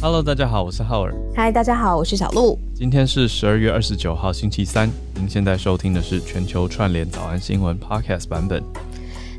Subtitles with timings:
[0.00, 1.12] Hello，大家好，我是浩尔。
[1.34, 2.56] 嗨，大家好，我是小鹿。
[2.72, 4.88] 今天是十二月二十九号，星期三。
[5.16, 8.62] 您现在收听的是全球串联早安新闻 Podcast 版本。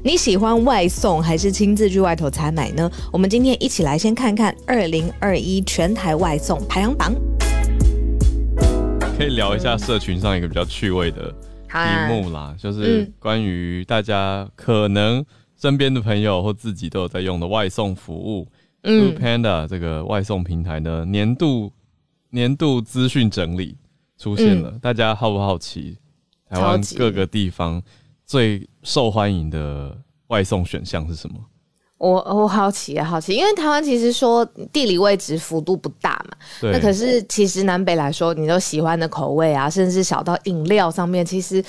[0.03, 2.92] 你喜欢外送还是亲自去外头采买呢？
[3.10, 7.13] 我们今天一起来先看看二零二一全台外送排行榜。
[9.17, 11.31] 可以聊一下社群上一个比较趣味的
[11.69, 11.78] 题
[12.10, 18.45] 目啦，就是关于大家可能身边的朋友或自己都有在用的外送服务。
[18.83, 21.71] 嗯，Panda 这个外送平台呢年度
[22.29, 23.75] 年度资讯整理
[24.17, 25.97] 出现了，大家好不好奇？
[26.49, 27.81] 台湾各个地方
[28.25, 29.97] 最受欢迎的
[30.27, 31.35] 外送选项是什么？
[31.97, 36.37] 我我好奇啊，好奇，因为台湾其实说地理位置幅度不大嘛，
[36.71, 41.61] 那可是其实南北来说，你都喜欢的口味啊，甚至小到饮料上面，其实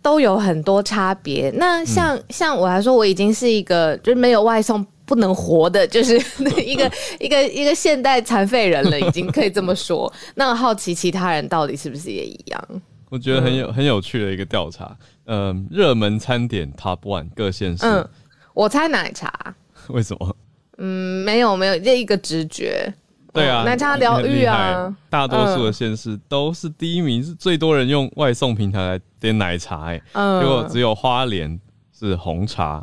[0.00, 1.50] 都有很多差别。
[1.56, 4.86] 那像像我来说，我已经是一个就是没有外送。
[5.12, 6.16] 不能活的，就是
[6.64, 6.90] 一个
[7.20, 10.10] 一个一个现代残废人了，已经可以这么说。
[10.36, 12.68] 那好奇其他人到底是不是也一样？
[13.10, 14.96] 我觉得很有很有趣的一个调查。
[15.26, 17.84] 嗯，热门餐点 Top One 各县市。
[17.84, 18.08] 嗯，
[18.54, 19.54] 我猜奶茶。
[19.88, 20.34] 为什么？
[20.78, 22.90] 嗯，没有没有，这一个直觉。
[23.34, 24.96] 对啊，奶茶疗愈啊。
[25.10, 29.88] 大多数的县市都是第一名，是最多人用外送平台来点奶茶。
[29.90, 31.60] 哎，结果只有花莲
[31.92, 32.82] 是红茶。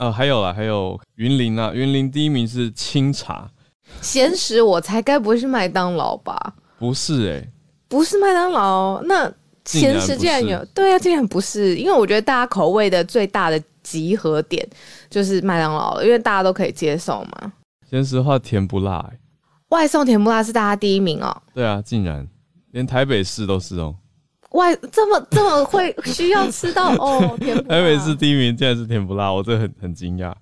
[0.00, 3.50] 呃，还有啊，还有云林啊，云林第一名是清茶。
[4.00, 6.54] 咸食我猜该不会是麦当劳吧？
[6.78, 7.46] 不是哎，
[7.86, 9.02] 不是麦当劳。
[9.02, 9.30] 那
[9.66, 10.64] 咸食竟然有？
[10.74, 14.66] 对啊，竟然不是，因为我觉得大家口味的最大的集合点
[15.10, 17.52] 就是麦当劳了，因为大家都可以接受嘛。
[17.90, 19.12] 咸食话甜不辣，
[19.68, 21.42] 外送甜不辣是大家第一名哦。
[21.52, 22.26] 对啊，竟然
[22.70, 23.94] 连台北市都是哦。
[24.50, 27.76] 外这么这么会 需要吃到哦，甜不辣。
[27.76, 30.32] 台北市第一名竟然是甜不辣，我这很很惊讶。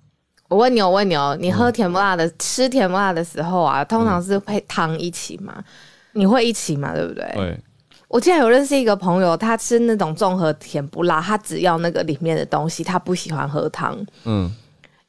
[0.47, 5.63] 我问你，我问你哦，你喝甜不辣的，吃甜不辣的时候啊，通常是配汤一起吗？
[6.13, 6.91] 你会一起吗？
[6.95, 7.31] 对不对？
[7.35, 7.59] 对。
[8.07, 13.95] 我竟然有认识一个朋友，他吃那种综合甜不辣，他只要那个里面的东西，他不喜欢喝汤。
[14.25, 14.51] 嗯。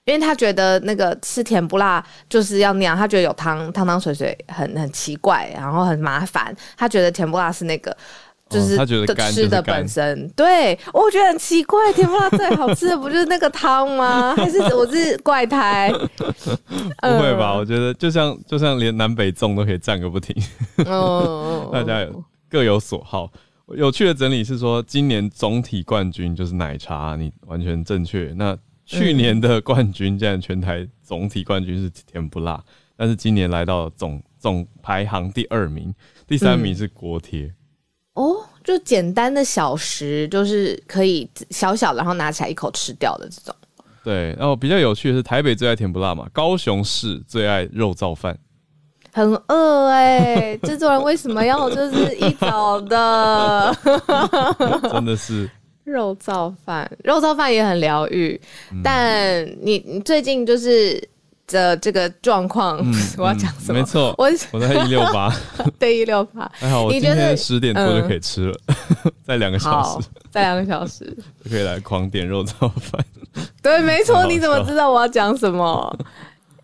[0.05, 6.55] 因为他觉得那个吃甜不辣就是要那样，他觉得有汤汤汤水水很很奇怪，然后很麻烦。
[6.77, 7.97] 他觉得甜不辣是那个。
[8.51, 14.35] 就是他觉得吃的本身，对我觉得很奇怪，甜不辣最好吃的不就是那个汤吗？
[14.35, 15.89] 还是 我是怪胎？
[15.95, 17.55] 不会吧？
[17.55, 20.35] 我觉得就像就像连南北粽都可以站个不停。
[20.85, 23.31] 哦， 大家有各有所好。
[23.77, 28.35] 有趣的整理是说，今年总体冠军就是奶茶，你完全正确。
[28.37, 32.61] 那去年的冠军，竟然全台总体冠军是甜不辣，
[32.97, 35.95] 但是今年来到总总排行第二名，
[36.27, 37.55] 第三名是锅贴。
[38.21, 43.55] 哦，就简单的小食，就是可以小小的，然后拿起来一口吃掉的这种。
[44.05, 48.39] 对，然后比较有趣的是，台北最爱甜不辣嘛，高雄市最爱肉燥饭。
[49.13, 53.77] 很饿哎，制作人为什么要就是一早的？
[54.93, 55.49] 真的是
[55.85, 58.41] 肉燥饭，肉燥饭也很疗愈。
[58.85, 61.09] 但你你最近就是。
[61.51, 62.79] 的这个状况，
[63.19, 63.81] 我要讲什么？
[63.81, 65.33] 没错，我我在一六八，
[65.79, 68.57] 对一六八， 还好，我今天十点多就可以吃了，
[69.25, 71.05] 在两个小时，在两个小时
[71.45, 73.05] 就可以来狂点肉燥饭。
[73.63, 75.99] 对，没错，你怎么知道我要讲什么？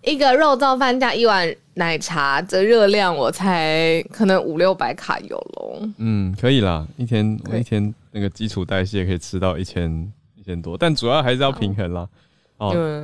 [0.02, 5.88] 一个肉燥饭加一碗奶茶，的热量我才可能五六百卡有喽。
[5.98, 12.02] 嗯，可以啦，一天我一天那个基础代谢可以吃到一千一千多，但主要还是要平衡啦。
[12.02, 12.08] 哦，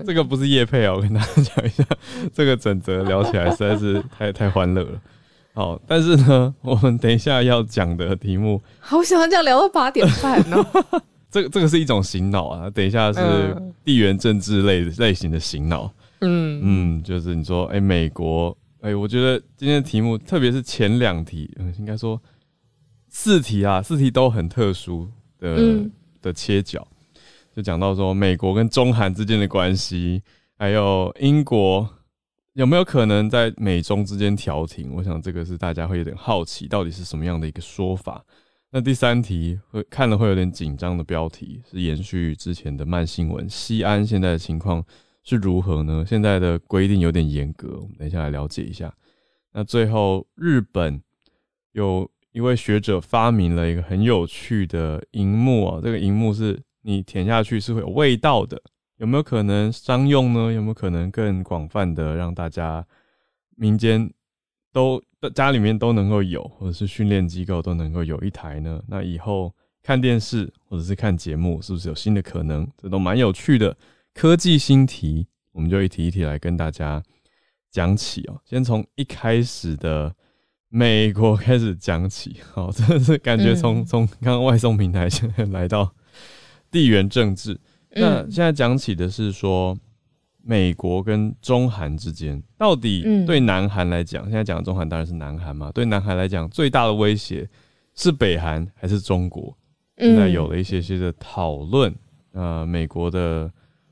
[0.07, 1.85] 这个不是叶配哦，我跟大家讲一下，
[2.33, 5.01] 这个整则聊起来实在是 太太欢乐了。
[5.55, 10.67] 好，但是呢， 我们等一下要讲的题目，好喜欢这样聊到八点半哦。
[11.31, 13.21] 这个这个是一种醒脑啊，等一下是
[13.85, 15.93] 地缘政治类类型的醒脑。
[16.21, 22.21] 嗯嗯，就是你说，哎，美国，哎，我觉得今天的题目，特别是前两题，嗯，应该说
[23.09, 25.09] 四题啊，四题都很特殊
[25.39, 25.81] 的
[26.21, 26.87] 的切角。
[27.55, 30.23] 就讲到说美国跟中韩之间的关系，
[30.57, 31.87] 还有英国
[32.55, 34.91] 有没有可能在美中之间调停？
[34.95, 38.25] 我想这个是大家会有点好奇，到底是什么样的一个说法。
[38.71, 43.47] 那第三题会看了会有点紧张的标题，是延续之前的慢新闻。
[43.47, 44.83] 西安现在的情况
[45.23, 46.03] 是如何呢？
[46.09, 48.91] 现在的规定有点严格，我们等一下来了解一下。
[49.53, 51.03] 那最后，日本
[51.73, 56.59] 有一位学者发明了一个很有趣的荧幕啊，这个荧幕是。
[56.83, 58.61] 你舔下去是会有味道的，
[58.99, 60.53] 有没有可能商用呢？
[60.53, 62.85] 有没有可能更广泛的让大家
[63.57, 64.13] 民间
[64.73, 65.03] 都
[65.35, 68.83] 家里面都能够有，或者是训练机构都能够有一台呢？
[68.89, 72.69] 那以后看电视或者是看节目，是不是有新的可能？
[72.77, 73.77] 这都蛮有趣的
[74.13, 77.03] 科技新题，我们就一题一题来跟大家
[77.71, 80.15] 讲起哦，先从一开始的
[80.69, 85.95] 美国开始讲起，好，真的是感觉从从刚刚外送平台现在来到
[86.73, 87.57] 地缘政治，
[87.91, 89.79] 那现在讲起的是说
[90.43, 97.49] 美国跟中韩之间到底对南韩来讲，现在讲的中韩当然是南韩嘛，对南韩来讲最大的威胁
[97.95, 99.57] 是北韩还是中国？
[99.99, 101.95] 现在有了一些些的讨论，
[102.33, 103.49] 呃，美国的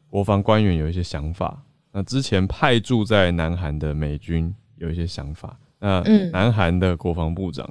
[0.08, 1.62] 国防官员有一些想法。
[1.92, 6.00] 那之前派驻在南韩的美军有一些想法，那
[6.30, 7.68] 南韩的国防部长，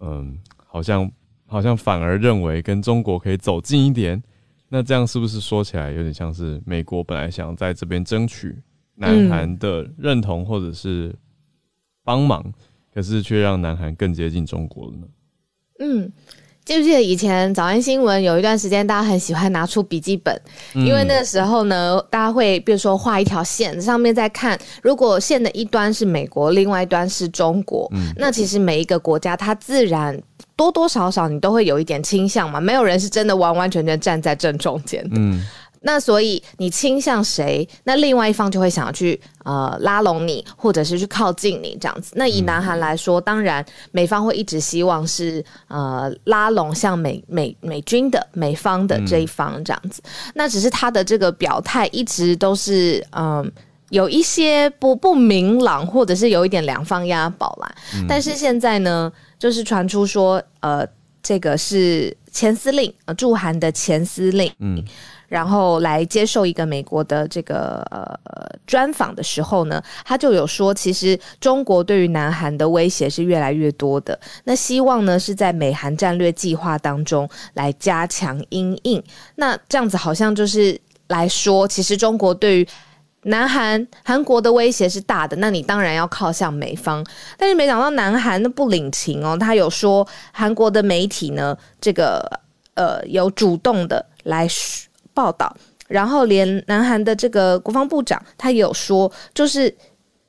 [0.00, 1.08] 嗯，好像
[1.46, 4.20] 好像反而认为跟中国可以走近一点，
[4.70, 8.56] 那这样是不是说起来有点像是美国本来想在这边争取
[8.94, 11.14] 南韩的认同或者是
[12.04, 12.52] 帮忙，
[12.94, 15.06] 可是却让南韩更接近中国了呢？
[15.80, 16.12] 嗯。
[16.62, 20.40] 记不记得以前早安新闻有一段时间，大家很喜欢拿出笔记本，
[20.74, 30.16] 因为那个时候呢，大家会比如说画一条线，上面在看，如果线的一端是美国，另外一端是中国，那其实每一个国家它自然
[30.60, 35.16] 多多少少你都会有一点倾向嘛，没有人是真的完完全全站在正中间的。
[35.80, 42.12] 那所以你倾向谁，那另外一方就会想要去呃拉拢你，或者是去靠近你这样子。
[42.14, 50.02] 那以南韩来说，当然美方会一直希望是呃拉拢像美美美军的美方的这一方这样子。
[50.34, 53.50] 那只是他的这个表态一直都是嗯
[53.88, 57.74] 有一些不不明朗，或者是有一点两方押宝啦。
[58.06, 60.86] 但是现在呢，就是传出说呃
[61.20, 64.84] 这个是前司令呃驻韩的前司令嗯。
[65.28, 68.18] 然后来接受一个美国的这个呃
[68.66, 74.18] 专访的时候呢，他就有说，其实中国对于南韩的威胁是越来越多的。
[74.42, 79.00] 那希望呢是在美韩战略计划当中来加强阴应。
[79.36, 80.76] 那这样子好像就是
[81.06, 82.68] 来说，其实中国对于
[83.22, 85.36] 南韩韩国的威胁是大的。
[85.36, 87.04] 那你当然要靠向美方，
[87.36, 92.40] 但是没想到南韩不领情哦，他有说韩国的媒体呢，这个
[92.74, 94.48] 呃有主动的来。
[95.12, 95.54] 报道，
[95.88, 99.76] 然后连南韩的这个国防部长他有说，就是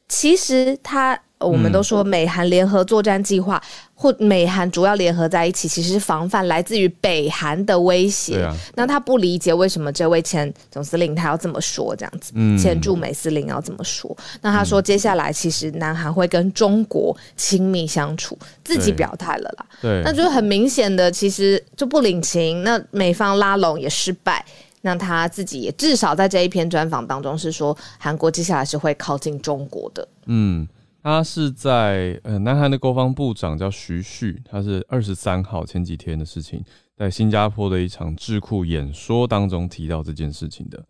[0.10, 3.62] 其实他我们都说美韩联合作战计划
[3.94, 8.48] 或美韩主要联合在一起，其实是防范来自于北韩的威胁。
[8.76, 14.16] 那他不理解为什么这位前总司令他要这么说，这样子，嗯前驻美司令要这么说。
[14.42, 19.66] 那他说接下来其实南韩会跟中国亲密相处，自己表态了啦。
[19.82, 22.64] 对，那就很明显的，其实就不领情。
[22.64, 24.44] 那美方拉拢也失败。
[24.84, 30.08] 那他自己也至少在这一篇专访当中是说，韩国接下来是会靠近中国的。
[30.26, 30.68] 嗯，
[31.04, 36.64] 他是在呃，南韩的国防部长叫徐旭，他是二十三号前几天的事情，
[36.96, 40.84] 在新加坡的一场智库演说当中提到这件事情的。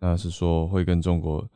[0.00, 1.46] 那是说会跟中国，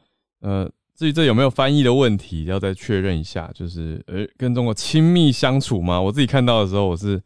[0.40, 3.50] 呃，至于这有没有翻译的问题，要再确认一下。
[3.52, 6.00] 就是呃，跟中国亲密相处吗？
[6.00, 7.20] 我自己看到的时候，我是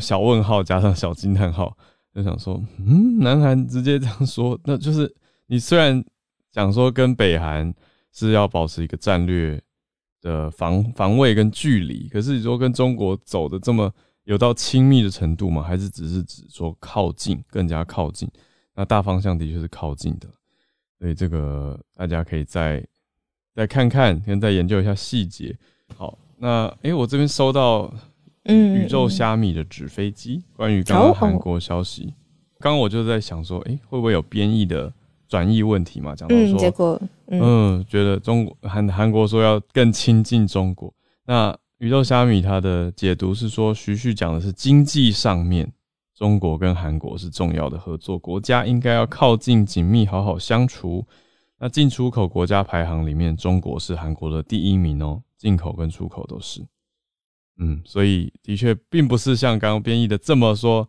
[0.00, 1.76] 小问号加上小惊叹号。
[2.12, 5.14] 就想说，嗯，南韩直接这样说，那就是
[5.46, 6.02] 你虽然
[6.50, 7.72] 讲说跟北韩
[8.10, 9.62] 是要保持一个战略
[10.26, 13.92] 的防防卫跟距离，可是你说跟中国走的这么
[14.24, 15.62] 有到亲密的程度吗？
[15.62, 18.28] 还是只是指说靠近，更加靠近？
[18.74, 20.28] 那大方向的确是靠近的，
[20.98, 22.84] 所以这个大家可以再
[23.54, 25.56] 再看看，跟再研究一下细节。
[25.96, 27.94] 好，那诶，我这边收到。
[28.48, 32.14] 宇宙虾米的纸飞机，关于刚刚韩国消息，
[32.60, 34.94] 刚刚我就在想说，哎，会不会有编译的
[35.28, 36.14] 转译问题嘛？
[36.14, 40.92] 讲到说，结果，嗯，觉得中国韩韩国说要更亲近中国，
[41.26, 45.72] 那宇宙虾米它的解读是说，徐旭讲的是经济上面，
[46.14, 51.04] 中国跟韩国是重要的合作国家，应该要靠近紧密，好好相处。
[51.58, 56.62] 那进出口国家排行里面，中国是韩国的第一名哦，进口跟出口都是。
[57.58, 60.86] 嗯，所以的确并不是像刚刚编译的这么说，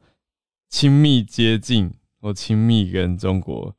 [0.70, 1.90] 亲密接近
[2.20, 3.74] 或亲密跟中国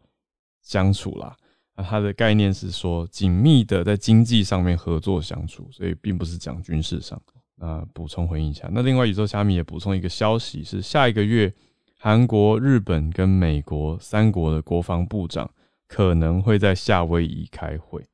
[0.68, 1.34] 相处啦。
[1.74, 7.20] 那它的概念是说紧密的在经济上面合作相处，所以并不是讲军事上。
[7.56, 11.52] 那补充回应一下，那另外宇宙虾米也补充一个消息，是下一个月
[11.98, 15.50] 韩国、日本跟美国三国的国防部长
[15.86, 18.06] 可能会在夏威夷开会。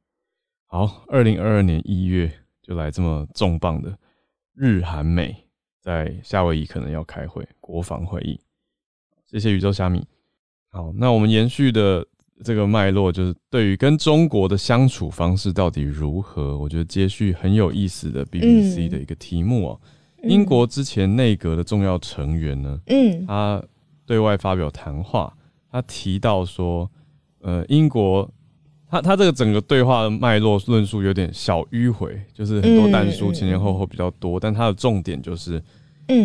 [0.66, 2.32] 好，二零二二年一月
[2.62, 3.98] 就来这么重磅的。
[4.54, 5.36] 日韩美
[5.80, 8.38] 在夏威夷可能要开会，国防会议。
[9.26, 10.06] 谢谢宇宙虾米。
[10.70, 12.06] 好，那我们延续的
[12.42, 16.58] 这个脉络，就是对于跟中国的相处方式到底如何？
[16.58, 19.80] 我觉得接续很有意思的 BBC 的一个题目哦。
[20.22, 23.62] 英国之前内阁的重要成员呢，嗯，他
[24.06, 25.32] 对外发表谈话，
[25.70, 26.90] 他提到说，
[27.40, 28.30] 呃，英国。
[28.86, 35.60] 他他这个整个对话的脉络论述有点小迂回，就是很多单书前前后后比较多，但他的重点就是，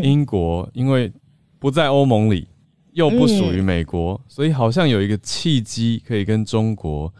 [0.04, 1.12] 英国因为
[1.58, 2.48] 不在欧盟里，
[2.94, 7.14] 又不属于美国，所以好像有一个契机可以跟中国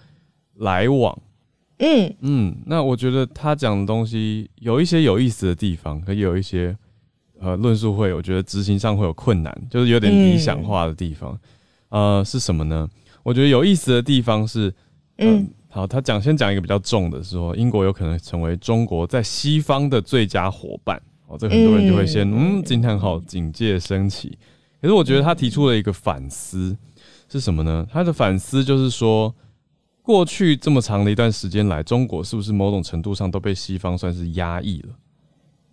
[0.56, 1.18] 来往。
[1.78, 6.76] 嗯嗯，那我觉得他讲的东西有一些有意思的地方，可以有一些
[7.40, 11.40] 呃论述会，我觉得执行上会有困难，就是有点理想化的地方。
[11.88, 12.90] 呃，是什么呢？
[13.24, 14.74] 我觉得有意思的地方是，
[15.20, 21.02] 嗯，好，他讲先讲一个比较重的，说英国有可能成为中国在西方的最佳伙伴。
[21.28, 24.38] 哦，这很多人就会先嗯惊叹号，警戒升起。
[24.82, 26.76] 可是我觉得他提出了一个反思
[27.30, 27.86] 是什么呢？
[27.92, 29.34] 他的反思就是说，
[30.02, 34.90] 过去这么长的一段时间来，中国是不是某种程度上都被西方算是压抑了？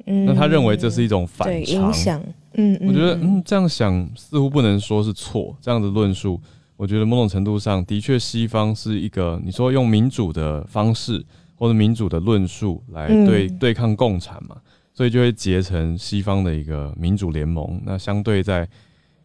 [0.07, 2.23] 嗯，那他认为这是一种反常。
[2.55, 6.41] 嗯，我觉得嗯这样想似乎不能说是错，这样的论述。
[6.77, 14.57] 我觉得某种程度上的确，西方是一个你说用民主的方式或者民主的论述来对对抗共产嘛，
[14.93, 17.81] 所以就会结成西方的一个民主联盟。
[17.85, 18.69] 那相对在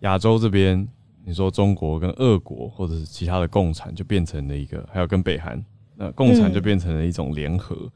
[0.02, 0.88] 亚洲这边，
[1.26, 5.64] 你说中国跟俄国或者是其他的共产就变成了一个，还有跟北韩，
[5.96, 7.92] 那共产就变成了一种联合。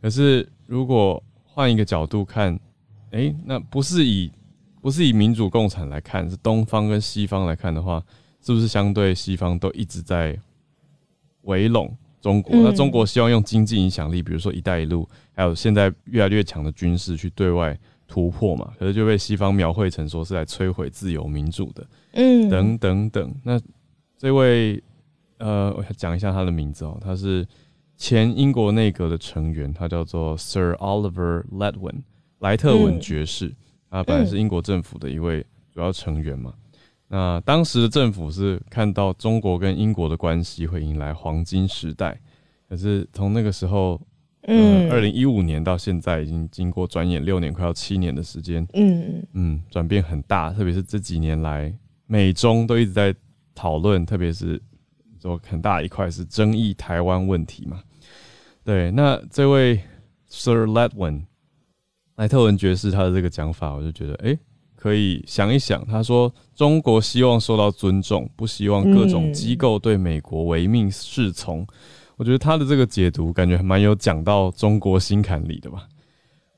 [0.00, 2.58] 可是如果换一个角度看，
[3.10, 4.30] 哎，那不是以
[4.80, 8.02] 不是以民主共产来看，是东方跟西方来看的话。
[8.40, 10.38] 是不是相对西方都一直在
[11.42, 12.54] 围拢中国？
[12.62, 17.76] 那中国希望用经济影响力，比如说“一带一路”，还有现在越来越强的军事去对外
[18.18, 18.72] 突破嘛？
[18.76, 23.32] 可是就被西方描绘成说是来摧毁自由民主的，嗯，等等等。
[23.44, 23.60] 那
[24.16, 24.82] 这位
[25.38, 27.46] 呃，我讲一下他的名字哦，他是
[27.96, 32.02] 前英国内阁的成员，他叫做 Sir Oliver Letwin
[32.40, 33.54] 莱特文爵士，
[33.88, 36.52] 他本来是英国政府的一位主要成员嘛。
[37.06, 42.20] 那当时的政府是看到中国跟英国的关系会迎来黄金时代，
[42.68, 44.00] 可是从那个时候，
[44.50, 51.72] 嗯，二零一五年到现在，已经经过转眼六年，快要七年的时间，嗯嗯，转变很大，特别是这几年来，
[52.06, 53.14] 美中都一直在
[53.54, 54.58] 讨论，特别是
[55.20, 57.82] 说很大一块是争议台湾问题嘛。
[58.64, 59.80] 对，那这位
[60.30, 61.24] Sir Ledwin
[62.16, 64.38] 莱特文爵士他的这个讲法，我就觉得，哎。
[64.80, 71.66] 可以想一想，他说中国希望受到尊重，不希望各种机构对美国唯命是从。
[72.18, 75.88] 我觉得他的这个解读感觉还蛮有讲到中国心坎里的吧。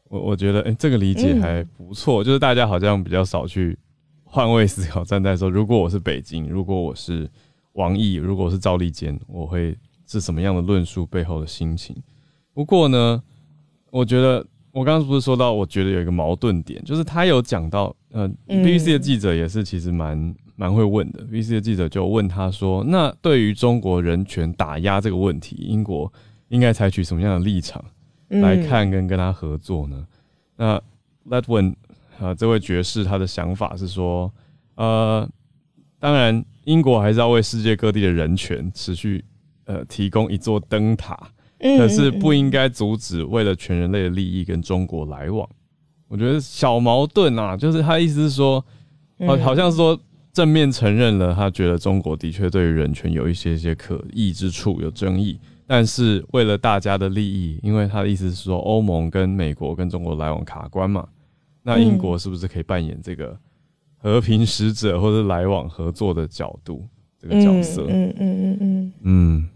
[0.08, 2.24] 我我觉得，哎，这个理解还不错。
[2.24, 3.78] 就是大家好像比较少去
[4.24, 7.30] 换位思考，站在说，如果我是北京，如果我是
[7.74, 9.76] 王毅，如果是赵立坚，我会
[10.06, 11.94] 是什么样的论述背后的心情？
[12.52, 13.22] 不过呢，
[13.90, 14.44] 我觉得。
[14.72, 21.24] 我刚刚不是说到，我觉得有一个矛盾点，就是他有讲到，呃，BBC 的记者也是其实蛮蛮会问的。
[21.24, 26.12] BBC 的记者就问他说：“那对于中国人权打压这个问题，英国
[26.48, 27.82] 应该采取什么样的立场
[28.28, 30.06] 来看跟跟他合作呢？”
[30.56, 30.78] 那
[31.30, 31.74] Letwin
[32.20, 34.30] 啊，这位爵士他的想法是说
[34.76, 35.26] ：“呃，
[35.98, 39.24] 当然，英国还是要为世界各地的人权持续
[39.64, 41.18] 呃提供一座灯塔。”
[41.78, 45.46] 可是不应该阻止为了全人类的利益跟中国来往，
[46.08, 48.62] 我觉得小矛盾啊，就是他意思是说，
[49.26, 49.98] 好好像说
[50.40, 61.06] 正面承认了他觉得中国的确对于人权有一些些可疑之处有争议，但是为了大家的利益，因为他的意思是说欧盟跟美国跟中国来往卡关嘛，
[61.62, 63.38] 那英国是不是可以扮演这个
[63.98, 67.84] 和平使者或者来往合作的角度这个角色？
[67.90, 69.48] 嗯嗯嗯嗯嗯。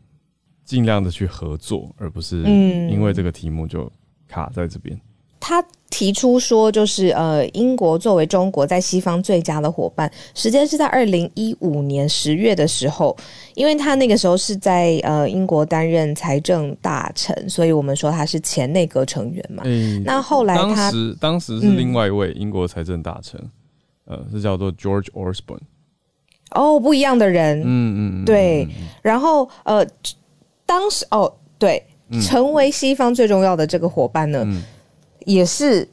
[0.66, 2.42] 尽量的去合作，而不是
[2.90, 3.90] 因为这个题目就
[4.28, 5.00] 卡在这边。
[5.46, 13.14] 他提出说，就是呃，英国作为中国在西方最佳的伙伴，时间是在二零一五年十月的时候，
[13.54, 19.62] 因为他那个时候是在呃英国担任财政大臣，所以我们说他是前内阁成员嘛。
[19.66, 23.38] 嗯，那后来当时当时是另外一位英国财政大臣，
[24.06, 25.60] 呃，是叫做 George Osborne。
[26.52, 27.60] 哦，不一样的人。
[27.60, 28.66] 嗯嗯，对。
[29.02, 29.86] 然后呃。
[30.66, 31.84] 当时哦，对，
[32.22, 34.46] 成为西方最重要的这个伙伴呢，
[35.24, 35.88] 也是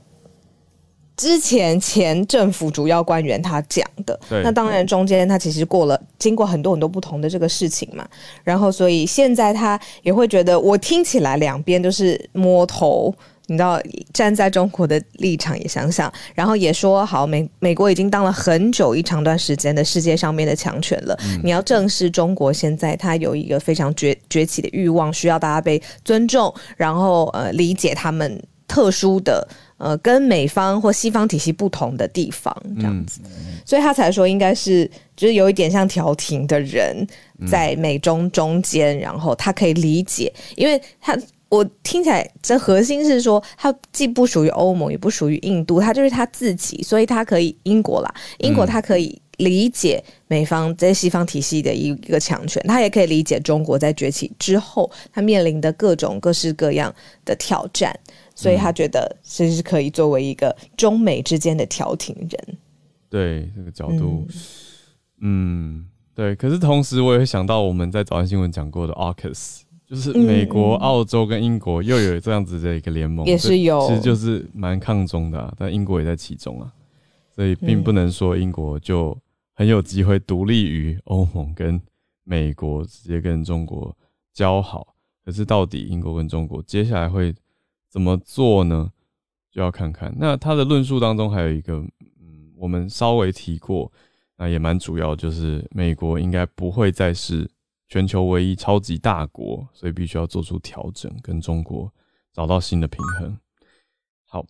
[1.18, 4.20] 之前前政府主要官员他讲的。
[4.44, 8.08] 那当然中间他其实过了经过很多很多不同的这个事情嘛，
[8.44, 13.14] 然后所以现在他也会觉得，我听起来两边都是摸头。
[13.48, 13.82] 你知道，
[14.14, 21.20] 站在中国的立场也想想，然后也说好，美美国已经当了很久一长段时间的世界上面的强权了。
[21.44, 29.46] 你要正视中国现在它有一个非常崛崛起的欲望，需要大家被尊重，然后呃理解他们特殊的
[29.78, 33.20] 呃跟美方或西方体系不同的地方，这样子，
[33.66, 37.06] 所以他才说应该是就是有一点像调停的人
[37.46, 41.18] 在美中中间，然后他可以理解，因为他。
[41.52, 57.94] 我听起来，这核心是说，它既不属于欧盟，也不属于印度，它就是他自己，所以它可以英国啦，英国它可以理解美方在西方体系的一一个强权，它也可以理解中国在崛起之后，它面临的各种各式各样的挑战，
[58.42, 62.58] 所以他觉得其实可以作为一个中美之间的调停人。
[63.10, 64.28] 对这个角度，
[65.20, 66.36] 嗯，对。
[66.36, 69.62] 可是同时，我也会想到我们在早安新闻讲过的 AUKUS。
[69.86, 76.72] 就是美国、澳洲跟英国又有这样子的一个联盟，也是有，其实就是蛮抗中的，但英国也在其中啊，
[77.36, 79.18] 所以并不能说英国就
[79.54, 81.80] 很有机会独立于欧盟跟
[82.24, 83.94] 美国，直接跟中国
[84.34, 84.96] 交好。
[85.26, 87.36] 可是到底英国跟中国接下来会
[87.92, 88.92] 怎么做呢？
[89.52, 90.12] 就要看看。
[90.18, 91.74] 那他的论述当中还有一个，
[92.20, 93.92] 嗯，我们稍微提过，
[94.38, 97.48] 那也蛮主要，就是美国应该不会再是。
[97.90, 101.94] 全球唯一超级大国，所以必须要做出调整，跟中国
[102.32, 103.38] 找到新的平衡。
[104.26, 104.46] 好，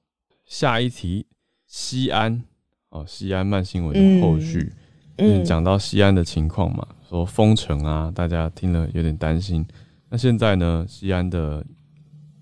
[0.46, 1.26] 下一题，
[1.66, 2.44] 西安
[2.90, 4.72] 哦，西安慢新闻的后续，
[5.18, 9.66] 嗯，讲到西安的情况嘛，说封城啊，大家听了有点担心。
[10.10, 11.66] 那现在呢，西安的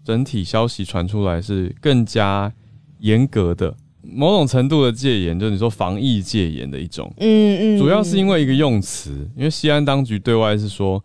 [0.04, 2.52] 整体消息传出来是更加
[3.00, 3.76] 严格的。
[4.02, 11.04] 某种程度的戒严，就是你说防疫戒严的一种，嗯嗯，主要是因为一个用词，因为西安当局对外是说，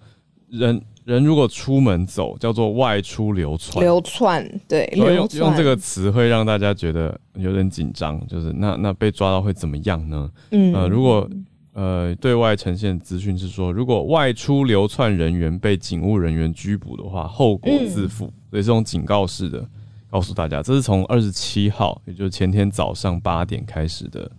[0.49, 10.31] 人人如果出门走，叫做外出流窜，流窜，对，用用这个词会让大家觉得有点紧张，就是那那被抓到会怎么样呢？
[10.53, 11.29] 嗯，呃，如果
[11.75, 19.69] 呃对外呈现资讯是说，如果外出流窜人员被警务人员拘捕的话，后果自负，所以这种警告式的。
[20.11, 24.31] 告诉大家，这是从二十七号，也就是前天早上八点开始的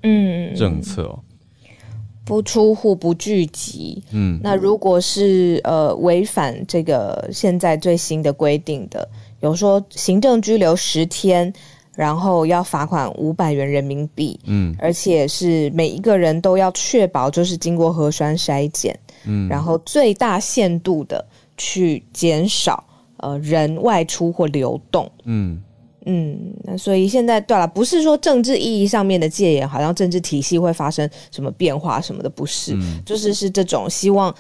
[0.56, 1.20] 政策哦，
[2.24, 4.01] 不出户不聚集。
[4.13, 9.06] 嗯，那如果是呃违反这个现在最新的规定的，
[9.42, 11.52] 有说行政拘留十天，
[11.95, 14.39] 然后要罚款五百元人民币。
[14.45, 18.97] 嗯，而且是每一个人都要确保就是经过核酸筛检。
[19.25, 21.25] 嗯，然后最大限度的
[21.58, 22.84] 去减少
[23.17, 25.12] 呃人外出或流动。
[25.23, 25.62] 嗯。
[26.08, 34.31] 嗯，那所以现在对了，不是说政治意义上面的戒严，好像政治体系会发生什么变化什么的，不是，就是是这种希望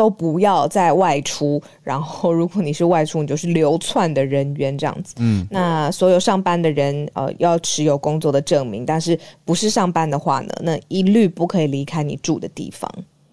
[0.00, 5.14] 都不要再外出， 然后如果你是外出，你就是流窜的人员这样子。
[5.18, 12.90] 嗯，那所有上班的人呃要持有工作的证明，但是不是上班的话呢，那一律不可以离开你住的地方。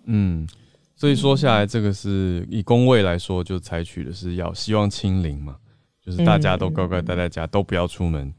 [0.07, 0.45] 嗯，
[0.93, 5.55] 所以说下来这个是以工位来说，就采取的是要希望清零嘛。
[6.05, 8.33] 就是大家都乖乖待在家，都不要出门。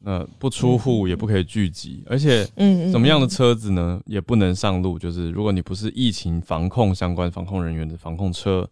[0.00, 4.98] 那不出户也不可以聚集，而且，嗯，什么样的车子呢，也不能上路。
[4.98, 8.68] 就是如果你不是疫情防控相关防控人员的防控车，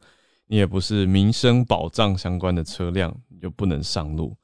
[0.46, 4.36] 你也不是民生保障相关的车辆，你就不能上路。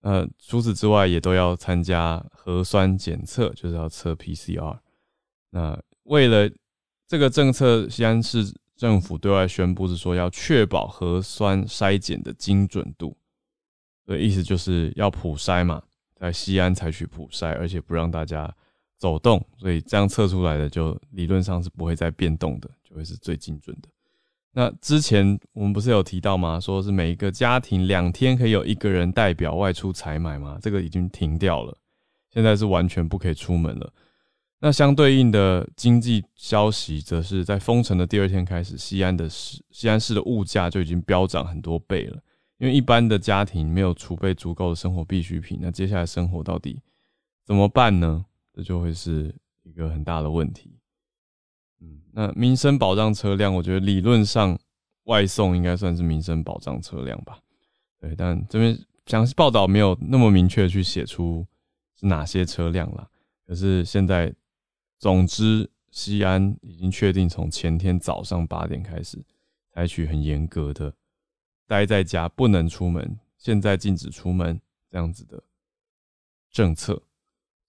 [0.00, 4.78] 呃，除此之外，也都要参加核酸检测，就是要测 PCR。
[5.50, 6.50] 那为了
[7.06, 8.52] 这个政策，西安市。
[8.74, 13.16] 政府对外宣布是说要确保核酸筛检的精准度，
[14.06, 15.80] 的意思就是要普筛嘛，
[16.22, 18.48] 在西安采取普筛，而且不让大家
[18.96, 23.88] 走动，所以这样测出来的就理论上是不会再变动的，就会是最精准的。
[24.52, 26.60] 那之前我们不是有提到吗？
[26.60, 30.60] 说是每一个家庭两天可以有一个人代表外出采买吗？
[30.62, 31.76] 这个已经停掉了，
[32.32, 33.92] 现在是完全不可以出门了。
[34.60, 42.22] 那相对应的经济消息，则是在封城的第二天开始，西安的市西安市的物价就已经飙涨很多倍了。
[42.62, 46.80] 因为一般的家庭没有储备足够的生活必需品，那接下来生活到底
[47.44, 48.24] 怎么办呢？
[48.54, 50.78] 这就会是一个很大的问题。
[51.80, 54.56] 嗯，那民生保障车辆，我觉得理论上
[55.06, 57.40] 外送应该算是民生保障车辆吧。
[57.98, 61.44] 对，但这边详细报道没有那么明确去写出
[61.98, 63.10] 是哪些车辆了。
[63.44, 64.32] 可是现在。
[65.00, 69.20] 总之，西安已经确定从前天早上八点开始，
[69.74, 70.94] 采取很严格的
[71.72, 75.42] 待在家不能出门，现在禁止出门这样子的
[76.50, 77.02] 政策。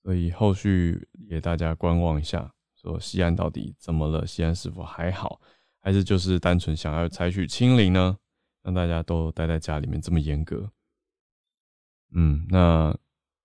[0.01, 4.27] 所以后续也大家观望一下，说西安到底怎么了？
[4.27, 5.39] 西安是否还好，
[5.79, 8.17] 还是就是单纯想要采取清零呢？
[8.61, 10.69] 让大家都待在家里面这么严格？
[12.11, 12.93] 嗯，那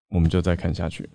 [0.09, 1.09] 我们就再看下去。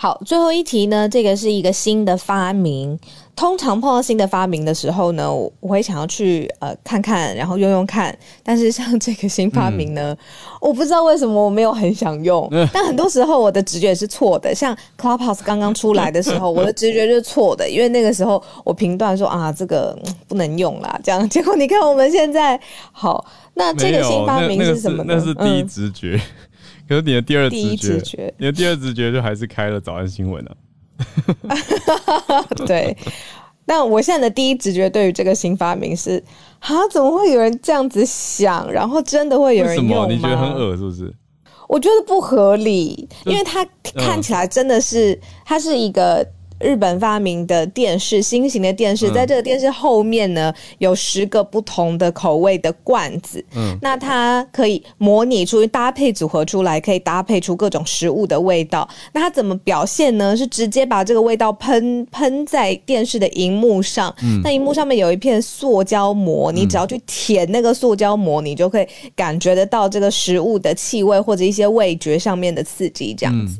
[0.00, 2.96] 好，最后一题呢，这个是一个新的发明。
[3.34, 8.16] 通常碰到新的发明的时候呢，我会想要去呃看看，然后用用看。
[8.44, 10.16] 但是像这个新发明呢，
[10.60, 12.48] 我不知道为什么我没有很想用。
[12.72, 14.54] 但很多时候我的直觉是错的。
[14.54, 21.28] 像 Clubhouse 刚刚出来的时候，我的直觉就是错的，因为那个时候我评断说啊，这个不能用啦，这样。
[21.28, 22.60] 结果你看我们现在
[22.92, 25.02] 好，那这个新发明是什么？
[25.08, 26.20] 那是第一直觉。
[26.88, 30.56] 可是你的第二直觉，你的第二直觉就还是开了早安新闻了。
[32.66, 32.96] 对，
[33.66, 36.22] 那我现在的第一直觉对于这个新发明是：
[36.60, 38.72] 啊，怎么会有人这样子想？
[38.72, 40.06] 然后真的会有人用吗？
[40.08, 41.14] 你觉得很恶是不是？
[41.68, 43.62] 我觉得不合理，因为它
[43.94, 46.26] 看起来真的是，它是一个。
[46.60, 53.44] 日本发明的电视，新型的电视，在这个电视后面呢，有十个不同的口味的罐子。
[53.54, 58.88] 嗯，那它可以模拟出搭配组合出来，可以搭配出各种食物的味道。
[59.12, 60.36] 那它怎么表现呢？
[60.36, 64.14] 是直接把这个味道喷喷在电视的荧幕上。
[64.22, 73.58] 嗯，那荧幕上面有一片塑胶膜，你只要去舔那个塑胶膜，你就可以感觉得到这个食物的气味或者一些味觉上面的刺激，这样子。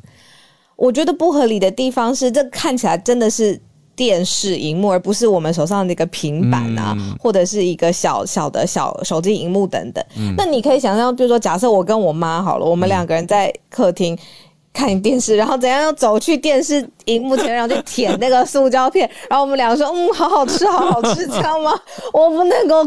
[0.78, 3.60] 我觉得不合理的地方是，这看起来真的是
[3.96, 10.04] 电视荧幕，而不是我们手上的一个平板啊，或者是一个小小的小手机荧幕等等。
[10.36, 14.16] 那你可以想象，比如说，假设我跟我妈好了，我们两个人在客厅
[14.72, 21.72] 看电视，然后怎样要走去电视荧幕前，然后去舔那个塑胶片，然后我们两个说：“嗯，好好吃，好好吃，这样吗？”
[22.14, 22.84] 我不能够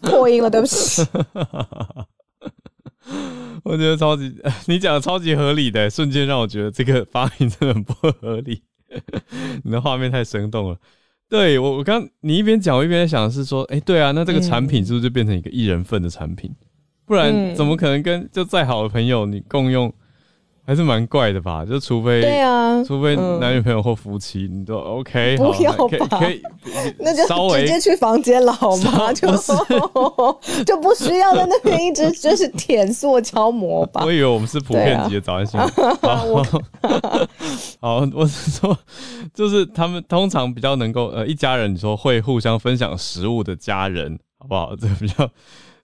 [0.00, 1.06] 破音了，对不起。
[3.64, 4.34] 我觉得超级，
[4.66, 8.62] 你讲的超级合理的，瞬间让我觉得这个发明真的很不合理。
[9.64, 10.76] 你的画面太生动了。
[11.28, 16.54] 对我，我刚你一边讲，我一边在想的是说，哎，对啊，那这个产品是不是就变成一个一人份的产品？
[17.06, 19.92] 不然怎么可能跟就再好的朋友你共用？
[20.64, 25.72] 还是蛮怪的吧，就除非对啊，除非男女朋友或夫妻，你都 OK， 不要
[26.06, 26.20] 吧？
[26.20, 26.40] 可以，
[27.00, 29.12] 那就直接去房间了好吗？
[29.12, 29.26] 就
[30.64, 34.04] 就不需要在那边一直就是舔塑胶膜吧？
[34.04, 35.68] 我以为我们是普遍级的早安新闻。
[37.80, 38.78] 好，我是说，
[39.34, 44.76] 就是他们通常比较能够呃一家人，你说会互相分享食物的家人，好不好？
[44.76, 45.28] 这比较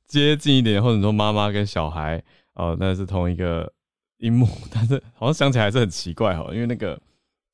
[0.07, 2.23] 接近一点，或者说妈妈跟小孩
[2.55, 3.69] 哦，那是同一个。
[4.19, 6.99] 荧幕， 但是好像想起来还是很奇怪哈，因为那个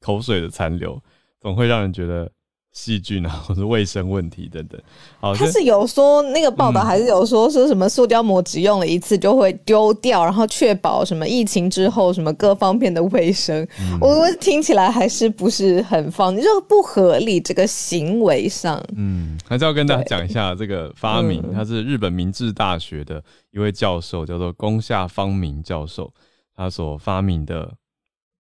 [0.01, 1.01] 口水的残留
[1.41, 2.31] 总会让人觉得
[2.73, 4.81] 细菌啊，或者卫生问题等等。
[5.21, 13.65] 好，他是有说那个报道，还是有说说什么塑胶膜只用了一次就会丢掉，然后确保什么疫情之后什么各方面的卫生。
[14.01, 18.83] 我听起来还是不是很方，就不合理这个行为上。
[18.97, 23.23] 嗯，还是要跟大家讲一下这个发明，他是日本明治大学的
[23.53, 26.13] 一位教授，叫做宫下方明教授。
[26.55, 27.77] 他所发明的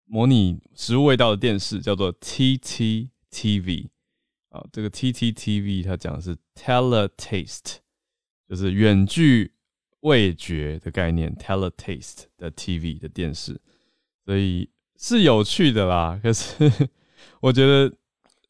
[0.06, 3.90] 模拟食物味道的电视叫做 T T T V
[4.50, 7.78] 啊，这个 T T T V 它讲的是 Teletaste，
[8.48, 9.54] 就是远距
[10.02, 13.60] 味觉的概念，Teletaste 的 T V 的电视，
[14.24, 16.20] 所以是有趣的啦。
[16.22, 16.72] 可是
[17.42, 17.92] 我觉得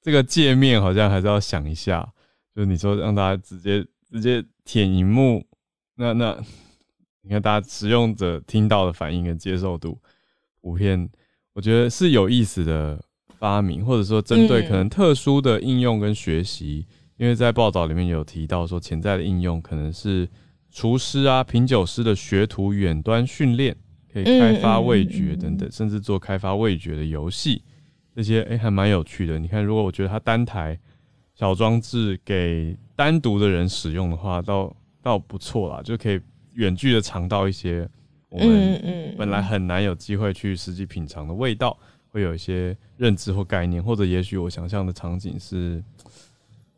[0.01, 2.13] 这个界面好像还是要想一下，
[2.53, 5.45] 就是你说让大家直接直接舔荧幕，
[5.95, 6.43] 那那。
[7.25, 9.97] 你看，大家使用者听到的反应跟接受度
[10.61, 11.09] 普遍，
[11.53, 13.01] 我觉得是有意思的
[13.39, 16.85] 发明，或者说针对可能特殊的应用跟学习。
[17.15, 20.27] 因为在报道里面有提到说，潜在的应用可能是
[20.69, 23.73] 厨师啊、品酒师的学徒远端训练，
[24.11, 27.63] 可以开发味觉等等，甚至做开发味觉的游戏，
[28.13, 29.39] 这些哎还蛮有趣的。
[29.39, 30.77] 你看，如果我觉得它单台
[31.35, 36.19] 小装置给单独的人使用的话，倒倒不错啦，就可以。
[36.53, 37.87] 远距的尝到一些
[38.29, 41.77] 我们本来很难有机会去实际品尝的味道，
[42.11, 45.83] 会有一些认知或概念，或者也许我想象的场景是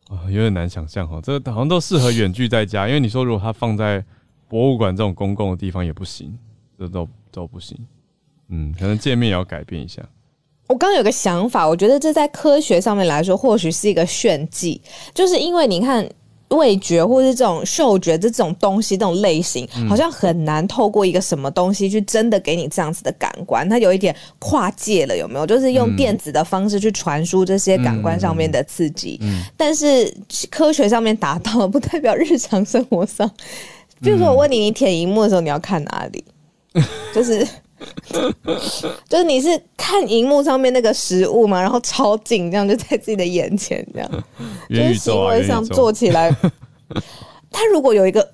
[0.08, 4.04] 啊有点难想象哈，这个好像都适合远距在家，因为你说如果它放在
[4.48, 6.38] 博物馆这种公共的地方也不行，
[6.78, 7.78] 这都都不行，
[8.48, 10.02] 嗯，可能界面也要改变一下。
[10.68, 14.82] 我刚刚有个想法，我觉得这在科学上面来说，或许是一个炫技，
[15.14, 16.06] 就是因为你看。
[16.48, 25.46] 味觉或是这种嗅觉这种东西，这种类型，好像很难透过一个什么东西去真的给你这样子的感官，它有一点跨界了，有没有？
[25.46, 29.20] 就是用电子的方式去传输这些感官上面的刺激，
[29.56, 30.12] 但是
[30.50, 33.28] 科学上面达到了，不代表日常生活上。
[34.00, 36.24] 比如说，我问你，你舔荧幕的时候，你要看哪里？
[37.14, 37.46] 就是。
[39.08, 44.10] 就是你是看荧幕上面那个食物嘛，然后超近，这样就在自己的眼前，这样。
[44.68, 46.34] 就是行为上做起来，
[47.50, 48.28] 它 如果有一个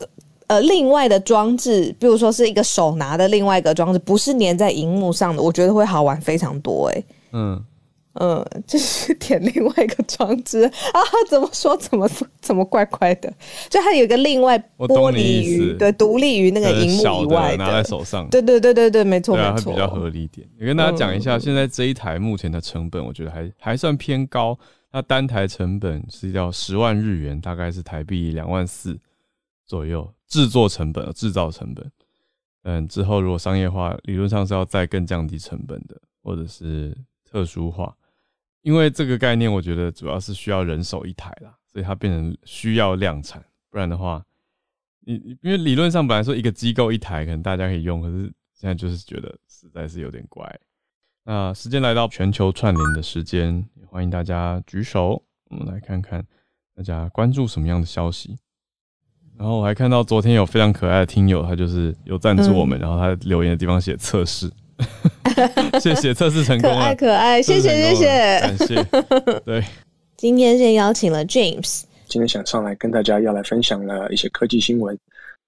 [0.46, 7.04] 呃另外的装置，比如说是一个手拿的另外一个装置，不是粘在荧幕上的，我觉得会好玩非常多哎。
[7.32, 7.64] 嗯。
[8.14, 11.00] 嗯，就是点另外一个装置啊？
[11.28, 11.76] 怎么说？
[11.76, 13.32] 怎么说怎么怪怪的？
[13.70, 18.28] 就它有一个另外玻璃鱼，对，独立于那个荧幕以外拿在手上。
[18.28, 20.46] 对对对对对，没错没错，比较合理一点。
[20.58, 24.58] 也跟大家讲一下，现在这一台目前的成本，我觉得还还算偏高。
[24.90, 28.98] 它单台成本是要十万日元，大概是台币两万四
[29.66, 30.12] 左右。
[30.28, 31.92] 制作成本、制造成本，
[32.62, 36.96] 嗯，之后如果商业化，理论上是要再更降低成本的，或者是
[37.30, 37.94] 特殊化。
[38.62, 44.24] 因为这个概念，我觉得主要是需要人手一台啦，所以它变成需要量产，不然的话，
[45.00, 50.60] 你因为理论上本来说一个机构一台可能大家可以用，可是现在就是觉得实在是有点怪。
[51.24, 56.24] 那时间来到全球串联的时间，欢迎大家举手，我们来看看
[56.74, 58.36] 大家关注什么样的消息。
[59.36, 64.48] 然后我还看到昨天有非常可爱的听友，他就是有赞助我们，然后他留言的地方写测试。
[65.80, 68.06] 谢谢，测试成功了，可爱可爱，谢谢谢谢，
[68.40, 68.82] 感谢。
[69.44, 69.62] 对，
[70.16, 74.96] 今天先邀请了 James，今天想上来跟大家要来分享了一些科技新闻，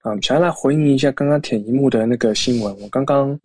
[0.03, 2.75] 嗯，想要来回应一下刚刚舔荧幕的那个新闻。
[2.81, 3.37] 我刚刚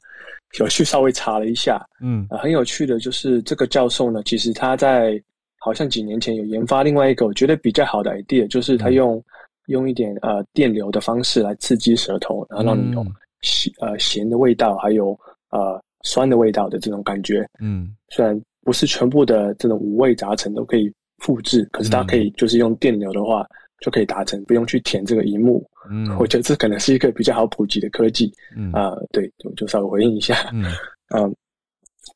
[0.59, 5.21] 有去稍微查了一下，嗯，很有趣的，就是这个教授呢，其实他在
[5.59, 9.23] 好像几年前有研发另外一个我觉得比较好的 idea，就是他用
[9.67, 13.05] 用一点呃电流的方式来刺激舌头，然后让你有
[13.43, 15.19] 咸呃咸的味道，还有。
[15.51, 23.47] 呃，酸的味道的这种感觉，嗯，虽然不是全部的这种五味杂陈都可以复制，可是大家可以就是用电流的话
[23.81, 25.67] 就可以达成，不用去填这个荧幕。
[25.91, 28.33] 嗯，我觉得这可能是一个比较好普及的科技。
[28.57, 30.51] 嗯啊，对，就就稍微回应一下。
[30.53, 30.65] 嗯
[31.15, 31.35] 嗯，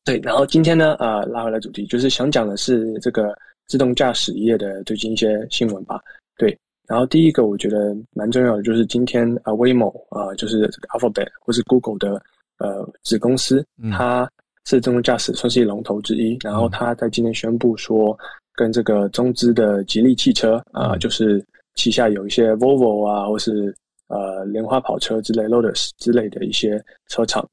[0.03, 0.19] 对。
[0.23, 3.35] 然后今天呢，啊，拉回来主题，就是想讲的是这个
[3.67, 5.99] 自动驾驶业的最近一些新闻吧。
[6.37, 12.21] 对，然后第一个我觉得蛮重要的就是今天啊，Waymo 啊，就是这个 Alphabet 或是 Google 的。
[12.57, 14.23] 呃，子公司它
[14.65, 18.17] 是自动驾驶算是龙头之一，然后它在今天宣布说，
[18.55, 23.75] 跟这个中资的吉利汽车啊，就是旗下有一些 Volvo 啊，或是
[24.07, 27.47] 呃莲花跑车之类 Lotus 之类的一些车厂，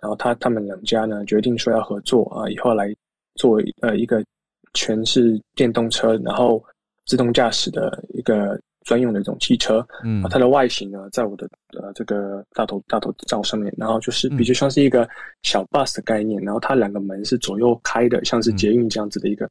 [0.00, 2.94] 然后他他们两家呢决定说要合作啊，以后来
[3.34, 4.24] 做呃一个
[4.74, 6.64] 全是电动车，然后
[7.04, 8.58] 自动驾驶的一个。
[8.86, 11.46] 专用的一种汽车，嗯，它的外形呢，在我的
[11.78, 15.06] 呃这个大头大头照上面，然后就是比较像是一个
[15.42, 19.50] 小 bus 的概念，然后它两个门是左右开的，像是捷运这样子的一个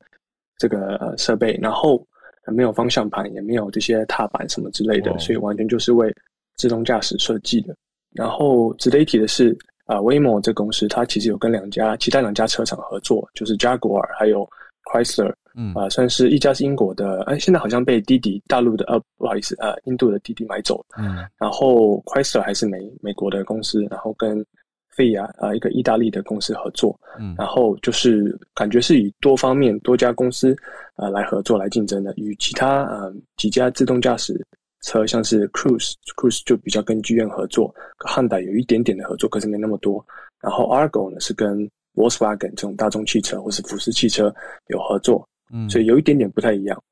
[0.58, 2.02] 这个呃设备，然后
[2.48, 6.12] 没有方向盘，也没有这些踏板什么之类的，所以完全就是为
[6.56, 7.76] 自动驾驶设计的。
[8.14, 14.50] 然后值得一提的是，啊，Waymo 这公司它其实有跟两家其他两家车厂合作，就是 Jaguar 还有
[14.86, 15.34] Chrysler。
[15.56, 20.86] 嗯啊，算是一家是英国的，哎，现在好像被滴滴大陆的呃，不好意思，呃，印度的滴滴买走了。
[20.98, 24.46] 嗯，然后 Chrysler 还是美美国的公司，然后跟
[24.90, 26.98] 费亚啊一个意大利的公司合作。
[27.20, 30.56] 嗯，然后就是感觉是以多方面多家公司
[30.96, 34.34] 啊来合作来竞争的，与其他啊几家自动驾驶
[34.82, 37.74] 车，像是 Cruise，Cruise 就比较跟剧院合作，
[38.06, 40.06] 汉代有一点点的合作，可是没那么多。
[40.42, 44.34] 然后 Argo 呢是跟 Volkswagen 这种大众汽车或是福斯汽车
[44.68, 45.26] 有合作。
[45.52, 46.84] 嗯，所以有一点点不太一样，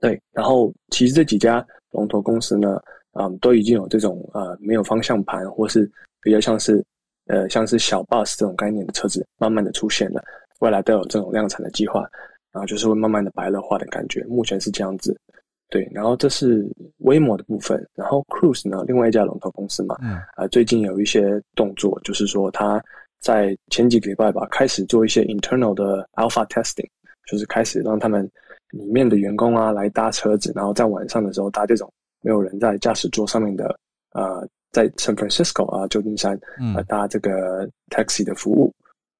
[0.00, 0.20] 对。
[0.32, 2.80] 然后其实这几家龙头公司呢，
[3.12, 6.84] 嗯，都已经有这种呃没有方向盘或是比较像是
[7.26, 10.22] 呃像是小 bus 这种概念的车子，慢慢的出现了，
[10.60, 12.00] 未来都有这种量产的计划，
[12.52, 14.24] 然后就是会慢慢的白热化的感觉。
[14.24, 15.16] 目前是这样子，
[15.70, 15.88] 对。
[15.92, 16.66] 然后这是
[16.98, 22.82] 威模的部分，然后 Cruise 呢，另外一家龙头公司嘛，嗯，啊，最近有一些动作，就是说他
[23.20, 26.88] 在前几个礼拜吧，开始做一些 internal 的 alpha testing。
[27.26, 28.28] 就是开始让他们
[28.70, 33.78] 里面的员工啊来搭车子，然后在晚上的时候搭这种没有人在驾驶座上面的，
[34.12, 36.38] 呃，在 San Francisco 啊旧金山
[36.74, 38.72] 啊搭这个 taxi 的服务，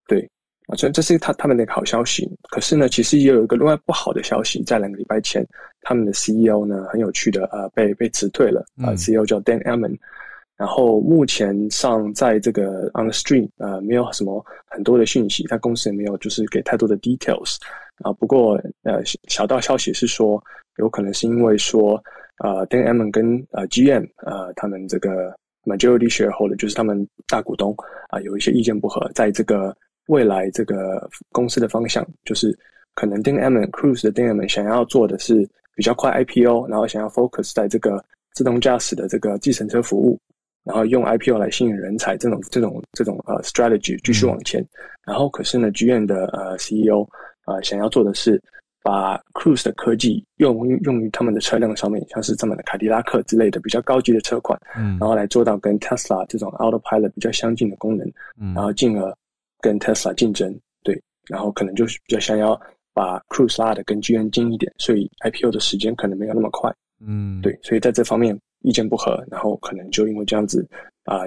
[0.09, 0.29] 对
[0.69, 2.29] 啊，所以这是他他们的好消息。
[2.51, 5.47] 可是呢，其实也有一个另外不好的消息，在两个礼拜前，
[5.83, 9.97] 他们的 CEO 呢很有趣的呃被被辞退了啊，CEO 叫 Dan Amon。
[10.57, 17.57] 然后目前上在这个 on the stream 呃没有什么很多的讯息，他公司也没有就是给太多的 details
[18.03, 18.13] 啊。
[18.15, 20.43] 不过呃小道消息是说，
[20.79, 22.03] 有可能是因为说
[22.39, 27.77] 呃 Dan M 跟呃 GM 呃他们这个 majority shareholder 就是他们大股东
[28.09, 32.57] 啊有一些意见不合，在这个未来这个公司的方向，就是
[32.95, 40.19] 可能 Dan M Cruise 的 Dan M 想要做的是比较快 IPO，然后想要 focus 在这个自动驾驶的这个计程车服务。
[40.67, 44.63] 然后用 IPO 来吸引人才，这种这种这种呃 strategy 继续往前。
[45.07, 47.09] 然后可是呢，剧院的呃 CEO
[47.45, 48.43] 啊想要做的是
[48.83, 58.07] 把 Cruise 的科技用用于他们的车辆上面，像是这么的凯迪拉克之类的比较高级的车款，嗯，然后来做到跟 Tesla 这种 Autopilot 比较相近的功能，
[58.41, 59.17] 嗯，然后进而
[59.61, 60.53] 跟 Tesla 竞争，
[60.83, 62.61] 对，然后可能就是比较想要
[62.93, 70.69] 把 Cruise 拉的更具人近一点，所以 IPO 的时间可能没有那么快，嗯，对，所以在这方面意见不合，然后可能就因为这样子
[71.05, 71.21] 啊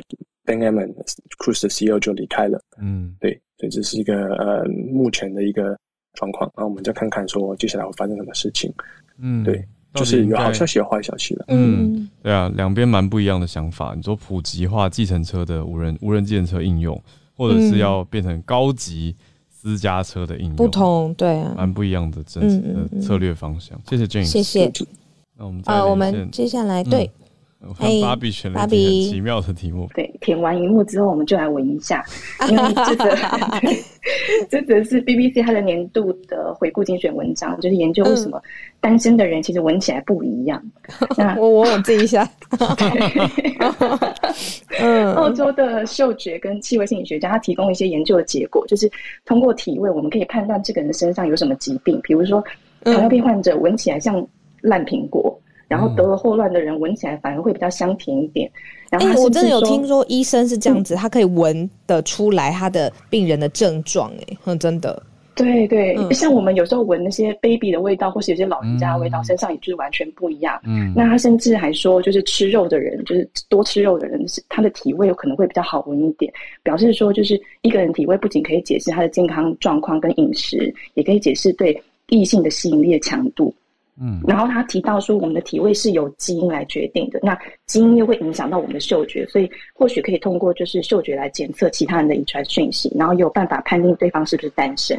[0.45, 0.93] ，Ben Ammon
[1.39, 5.75] Cruise 的 CEO 就离开了，嗯，对，所以这是一个呃目前的一个。
[6.13, 8.73] 状况，然后我们再看看说接下来会发生什么事情。
[9.19, 11.45] 嗯，对，就是有好消息有坏消息了。
[11.49, 13.93] 嗯，对啊，两边蛮不一样的想法。
[13.95, 16.99] 你说普及化计程车的无人无人计程车应用，
[17.37, 19.15] 或者是要变成高级
[19.49, 23.79] 私家车的应用，不同，对啊，蛮不一样的政策略方向。
[23.87, 24.69] 谢谢 Jane，谢谢。
[25.37, 27.09] 那我们啊，我们接下来对。
[28.01, 29.89] 芭比选了一很奇妙的题目。
[29.93, 32.03] 对，填完荧幕之后，我们就来闻一下，
[32.49, 33.17] 因为这则
[34.49, 38.41] 这则是 BBC 它的年度的回顾精选文章，就是研究为什么
[38.79, 40.63] 单身的人其实闻起来不一样。
[41.17, 42.27] 那我闻我自一下。
[44.79, 48.89] 嗯，澳洲的嗅觉跟气味心理学家他提供一些研究的结果，就是
[49.25, 52.41] 通过体味，我们可以判断这个人身上有什么疾病，比如说
[52.85, 54.25] 糖尿病患者闻起来像
[54.61, 55.37] 烂苹果。
[55.69, 58.51] 然后得了霍乱的人闻起来反而会比较香甜一点。
[58.89, 64.11] 然后我真的有听说医生是这样子，他可以闻得出来他的病人的症状。
[64.45, 65.01] 哎，真的。
[65.35, 70.59] 对对，像我们有时候闻那些 baby 的味道，或是有些老人家的味道，身上也就是完全不一样。
[70.65, 76.29] 嗯，那他甚至还说，就是吃肉的人，就是多吃肉的人，是他的体味有可能会比较好闻一点。
[76.61, 83.53] 表示说，就是一个人体味不仅可以解释他的健康状况跟饮食，也可以解释对异性的吸引力的强度。
[84.01, 94.97] 嗯，然后他提到说，我们的体味是由基因来决定的，那基因又会影响到我们的嗅觉，所以或许可以通过就是嗅觉来检测其他人的遗传讯息，然后有办法判定对方是不是单身。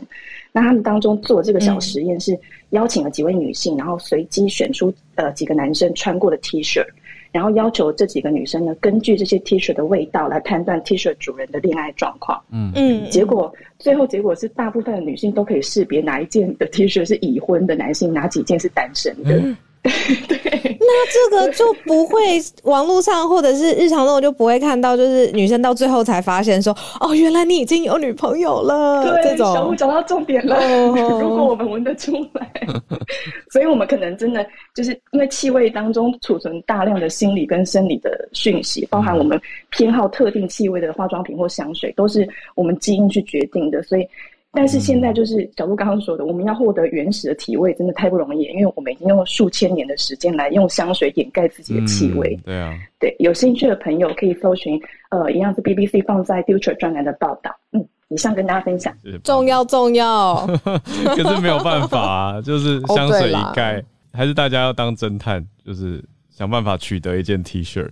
[0.53, 2.39] 那他们当中做这个小实验是
[2.71, 6.85] 邀请了几位女性，然后随机选出呃几个男生穿过的 T 恤。
[7.33, 12.43] 然后要求这几个女生呢，根据这些 T 恤的味道来判断 T 恤主人的恋爱状况。
[12.51, 19.43] 嗯嗯，结果最后结果是，大部分的女性都可以识别哪一件的 T 恤是已婚的男性，哪几件是单身的。
[20.29, 29.03] 对，那这个就不会网络上或者是日常中就不会看到，就是女生到最后才发现说，哦，原来你已经有女朋友了。
[29.23, 30.59] 对，小五找到重点了。
[30.89, 32.53] 如果我们闻得出来，
[33.51, 39.41] 所以我们可能真的就是因为气味当中储存大量的心理跟生理的讯息，包含我们
[39.71, 44.07] 偏好特定气味的化妆品或香水，都是我们基因去决定的，所以。
[44.53, 52.37] 但是现在就是小鹿刚刚说的，我们要获得原始的体味，真的太不容易，因为我们已经用数千年的时间来用香水掩盖自己的气味。
[52.45, 57.55] 对啊，对，有兴趣的朋友可以搜寻，呃，一样是 BBC 放在 Future 专栏的报道。
[57.73, 58.93] 嗯，以上跟大家分享。
[59.23, 63.81] 重要重要，可是没有办法啊，就是香水一盖，
[64.13, 67.89] 还是大家要当侦探，就是想办法取得一件 T 恤。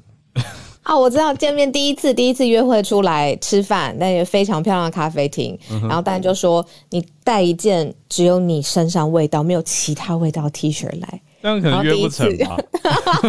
[0.89, 11.21] 啊，我知道见面第一次第一次约会出来吃饭，那也非常漂亮的咖啡厅，然后大家就说你带一件只有你身上味道没有其他味道 T 恤来。
[11.49, 12.57] 这样可能约不成吧？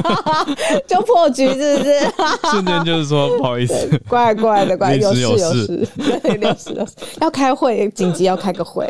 [0.86, 1.99] 就破局是不是？
[2.51, 8.86] 瞬间就是说不好意思，怪怪的怪， 有事有事，对，有事有事，要开会，紧急要开个会，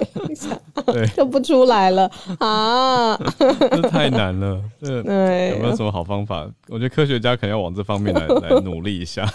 [0.87, 3.19] 对，就不出来了啊！
[3.37, 6.47] 这太难了，对，有没有什么好方法？
[6.69, 9.31] 我觉得科学家可能要往这方面来来努力一下。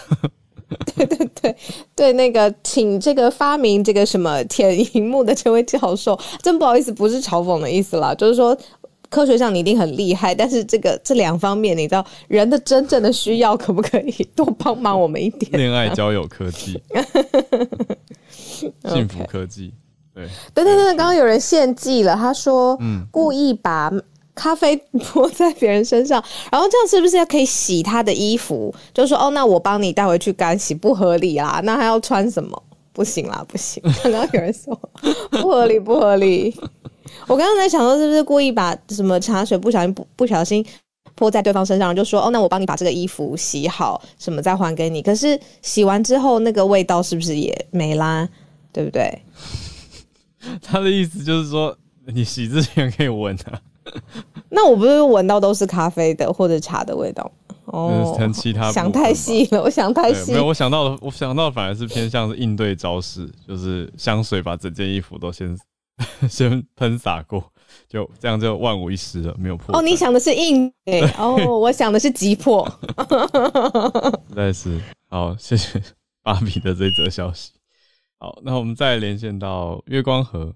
[0.95, 1.55] 对对对
[1.95, 8.57] 对，那个请这个发明这个什么舔荧幕的这位教授，真不好意思，不是嘲讽的意思啦，就是说。
[9.09, 15.51] 科学上你一定很厉害，但是这个这两方面，你知道人的真正的需要可不可以多帮忙我们一点？
[15.53, 16.81] 恋爱交友科技，
[18.89, 19.73] 幸福科技，
[20.13, 23.91] 对对对对，刚刚有人献祭了，他说，嗯，故意把
[24.33, 24.75] 咖啡
[25.11, 28.73] 泼在别人身上，然后这样是不是要可以洗他的衣服？
[28.93, 32.61] 就说哦，那我帮你带回去干洗，不合理啦，那他要穿什么？
[32.91, 33.83] 不行啦，不行。
[34.03, 34.73] 刚刚有人说
[35.29, 36.55] 不合理，不合理。
[37.27, 40.65] 我刚刚在想说，是不是故意把什么茶水不小心不不小心
[41.15, 45.01] 泼在对方身上，就说哦，那我帮你把这个衣服洗好，什么再还给你。
[45.01, 48.27] 可是洗完之后，那个味道是不是也没啦？
[48.73, 49.21] 对不对？
[50.61, 51.75] 他的意思就是说，
[52.05, 53.61] 你洗之前可以闻啊。
[54.49, 57.31] 那我不是闻到都是咖啡的或者茶的味道
[57.65, 58.17] 哦？
[58.33, 60.31] 其他想太细了，我想太细。
[60.31, 65.57] 没有，我想到的，我想到反而是偏向是应对招式，就是香水把整件衣服都先。
[66.29, 67.51] 先喷洒过，
[67.87, 69.77] 就这样就万无一失了，没有破。
[69.77, 72.67] 哦，你想的是硬 哎，哦，我想的是急迫。
[74.29, 75.81] 实在是好，谢谢
[76.21, 77.51] 芭比的这则消息。
[78.17, 80.53] 好，那我们再连线到月光河，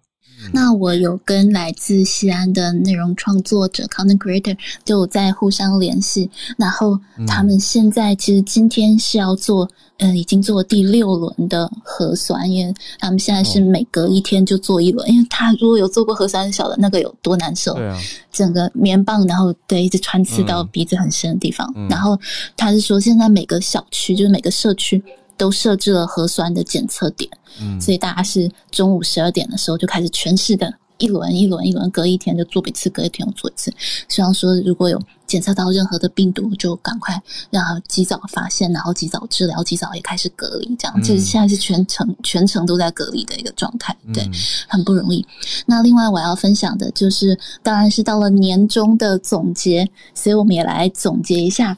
[0.54, 18.00] 那我有跟来自西安的内容创作者 （content creator） 就在互相联系，然后他们现在其实今天是要做，嗯，已经做第六轮的核酸，因为他们现在是每隔一天就做一轮，因为他如果有做过核酸，晓得那个有多难受，对啊，
[18.32, 22.18] 整个棉棒，然后对一直穿刺到鼻子很深的地方，然后
[22.56, 25.04] 他是说现在每个小区就是每个社区。
[25.40, 27.30] 都设置了核酸的检测点，
[27.62, 33.74] 嗯，所以大家是中午十二点的时候就开始全市的一轮一轮一轮，隔一天就做一次，隔一天又做一次。
[34.10, 37.18] 希望说如果有检测到任何的病毒，就赶快
[37.50, 40.76] 让它及早发现，然后及早治疗，及早也开始隔离。
[40.78, 44.30] 这样，这现在是全程全程都在隔离的一个状态，对，
[44.68, 45.26] 很不容易。
[45.66, 51.78] 那另外我要分享的就是，当然是到了年终的总结，所以我们也来总结一下，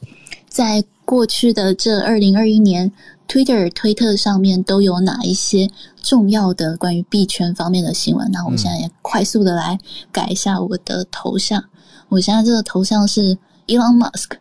[0.49, 2.91] 在过去的这二零二一年。
[3.31, 5.71] Twitter 推特上面都有哪一些
[6.03, 8.29] 重要的关于币圈方面的新闻？
[8.29, 9.79] 那我现在也快速的来
[10.11, 11.63] 改一下我的头像。
[12.09, 14.31] 我现在这个头像是 Elon Musk。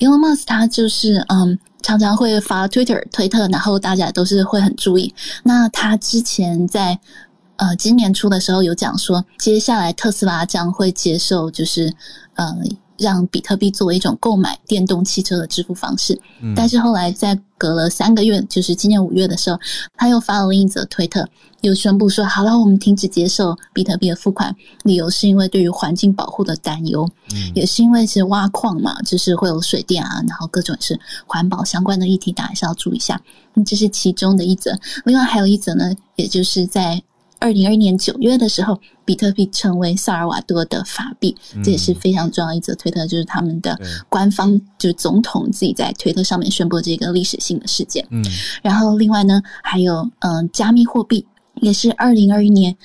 [0.00, 5.14] Elon Musk 他就是嗯，常常会发 Twitter 推特，然后大家都是会很注意。
[5.44, 6.98] 那他之前在
[7.58, 11.94] 呃今年初的时候有讲说，接下来特斯拉将会接受就是
[12.34, 12.56] 呃。
[12.98, 16.18] 让比特币作为一种购买电动汽车的支付方式，
[16.54, 19.58] 但是后来在隔了三个月，就是今年五月的时候，
[19.96, 21.28] 他又发了另一则推特，
[21.60, 27.08] 又宣布说：“好了，我们停止接受比特币的付款，理由是因为对于环境保护的担忧，
[27.54, 33.20] 也是因为是挖矿嘛，就是会有水电啊，然后各种是环保相关的议题，大家还是要注意一下。
[33.64, 37.02] 这是其中的一则，另外还有一则呢，也就是在。”
[37.42, 43.76] 二零二一年九月的时候，比特币成为萨尔瓦多的法币，这也是非常重要一则推特，就是他们的
[44.08, 48.06] 官方，就是总统自己在推特上面宣布这个历史性的事件。
[48.10, 48.24] 嗯，
[48.62, 51.26] 然后另外呢，还有嗯，加密货币
[51.56, 52.76] 也是二零二一年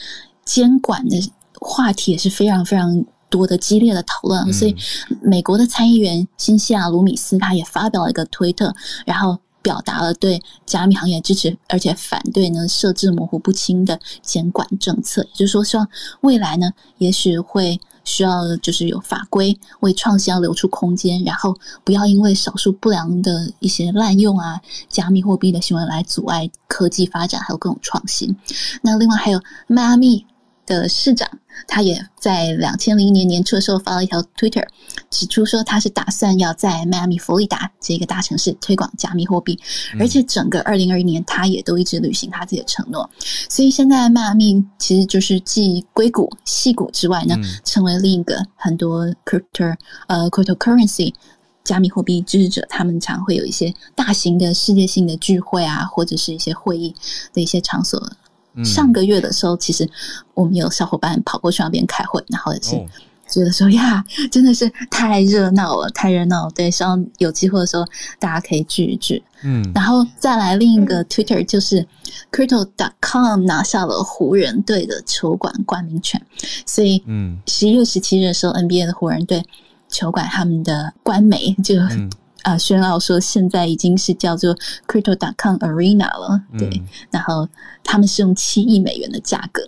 [0.44, 1.32] 监管的
[1.62, 4.76] 话题也是非常非常多的激烈的讨论，所以
[5.22, 8.74] 美国的参议员新西亚卢米斯他也发表了一个推特，
[9.06, 9.38] 然后。
[9.68, 15.22] 表达了对加密行业支持，而且反对呢设置模糊不清的监管政策。
[15.24, 15.86] 也就是说，希望
[16.22, 21.54] 未来呢，也许会需要就是有法规为创新要留出空间，然后
[21.84, 28.34] 不要因为少数不良的一些滥用啊加密货币的行为来阻碍科技发展，还有各种创新。
[28.82, 30.26] 那另外还有迈阿密。
[30.68, 31.28] 的市长，
[31.68, 34.68] 他也在两千零一年年初的时候发了一条 Twitter，
[35.10, 39.58] 指出说他是打算要在迈阿密、佛罗里达这个大城市推广加密货币，
[39.98, 43.10] 而且整个二零二一年他也都一直履行他自己的承诺。
[43.50, 49.74] 所以现在迈阿密其实就是继硅谷、细谷之外呢，成为另一个很多 crypto
[50.08, 51.14] 呃 cryptocurrency
[51.64, 56.94] 加密货币支持者，他们常会有一些大型的世界性的聚会啊，或者是一些会议
[57.34, 58.12] 的一些场所。
[58.64, 59.90] 上个月的时候，其实
[60.34, 62.76] 我们有小伙伴跑过去那边开会，然后也是
[63.30, 66.50] 觉得说呀，真的是太热闹了，太热闹。
[66.52, 67.86] 对，希望有机会的时候
[68.20, 69.22] 大家可以聚一聚。
[69.44, 71.86] 嗯，然后再来另一个 Twitter 就是
[72.32, 76.22] Crypto.com 拿下了湖人队的球馆冠名权，
[76.66, 79.44] 所以嗯，十一月十七日的时候，NBA 的湖人队
[79.90, 81.76] 球馆他们的官媒就。
[82.44, 84.56] 啊，宣奥说现在已经是叫做
[84.88, 86.82] Crypto.com Arena 了，对。
[87.12, 87.48] 然后
[87.84, 89.62] 他们是用七亿美元的价格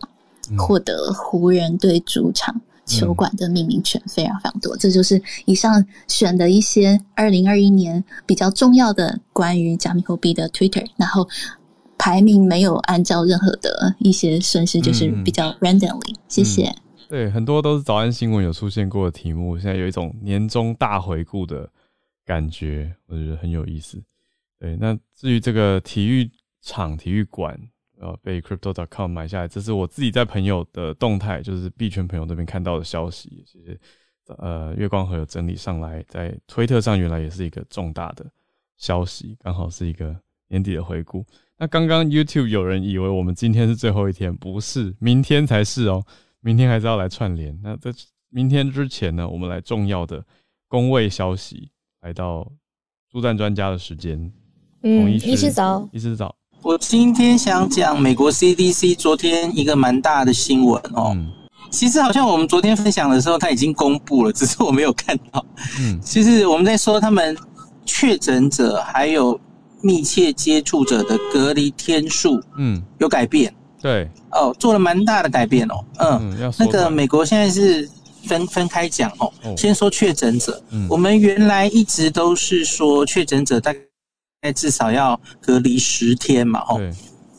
[0.58, 4.78] 获得湖人队主场球馆的命名权，非常非常多。
[4.78, 11.28] 这就是以上选的一些二零二一年比较重要的关于加密货币的 Twitter，然后
[11.98, 16.16] 排名没有按照任何的一些顺序，就是比较 randomly。
[16.28, 16.74] 谢谢。
[17.10, 21.70] 对，很多都是早安新闻有出现过的题目，现在有一种年终大回顾的。
[22.30, 24.00] 感觉我觉得很有意思，
[24.60, 24.78] 对。
[24.78, 26.30] 那至于这个体育
[26.62, 27.60] 场、体育馆，
[27.98, 33.44] 呃，被 Crypto.com 买下来，这是我自己在朋友的动态，就是币圈朋友那边看到的消息。
[33.48, 33.80] 其实，
[34.38, 38.24] 呃，月光河有整理上来，在推特上原来也是一个重大的
[38.78, 40.16] 消息，刚好是一个
[40.50, 41.26] 年底的回顾。
[41.58, 46.06] 那刚刚 YouTube 有人以为我们今天是最后一天，不是，明天才是哦，
[46.42, 47.60] 明天还是要来串联。
[47.64, 47.92] 那在
[48.30, 50.24] 明天之前呢，我们来重要的
[50.68, 51.72] 工位消息。
[52.02, 52.48] 来到
[53.12, 54.32] 助战专家的时间，
[54.84, 56.34] 嗯，医师早，医师早。
[56.62, 61.16] 我今天想讲美国 CDC 昨天一个蛮大的新闻哦。
[61.70, 65.46] 其实好像我们昨天分享的时候，他已经公布了，只是我没有看到。
[65.82, 67.38] 嗯，其实我们在说他们
[67.86, 69.38] 确诊者还有
[69.82, 73.54] 密切接触者的隔离天数，嗯，有改变。
[73.82, 75.86] 对，哦，做了蛮大的改变哦。
[76.00, 77.90] 嗯，那个美国现在是。
[78.30, 80.62] 分分开讲哦，先说确诊者。
[80.88, 83.74] 我们原来一直都是说确诊者大
[84.42, 86.80] 概至少要隔离十天嘛，哦。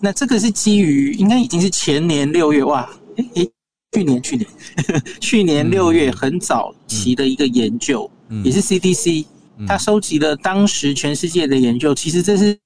[0.01, 3.51] 那这个是基于应该已经是前年六月哇，诶诶，
[3.93, 4.47] 去年去年
[5.21, 8.11] 去年六月很早期的一个研究，
[8.43, 9.27] 也是 CDC，
[9.67, 12.59] 他收集了当时全世界的研究，其实这是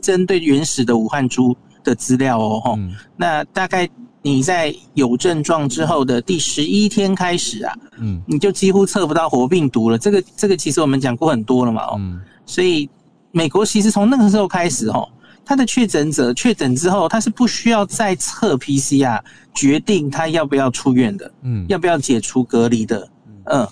[0.00, 2.78] 针对原始的武汉猪的资料哦，哈，
[3.16, 3.88] 那大概
[4.22, 12.00] 你在有症状之后的第十一天开始啊，嗯，你就几乎测不到活病毒了，这个这个其实我们讲过很多了嘛，哦，
[12.44, 12.88] 所以
[13.32, 15.08] 美国其实从那个时候开始，哦。
[15.42, 19.20] 他的确诊者确诊之后，他是不需要再测 PCR
[19.52, 23.08] 决定他要不要出院的，嗯，要不要解除隔离的，
[23.46, 23.66] 嗯，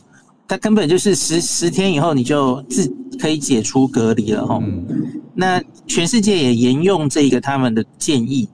[0.49, 4.61] 他根本就是十十天以后你就自可以解除隔离了哈。
[5.35, 8.49] 那全世界也沿用这个他们的建议。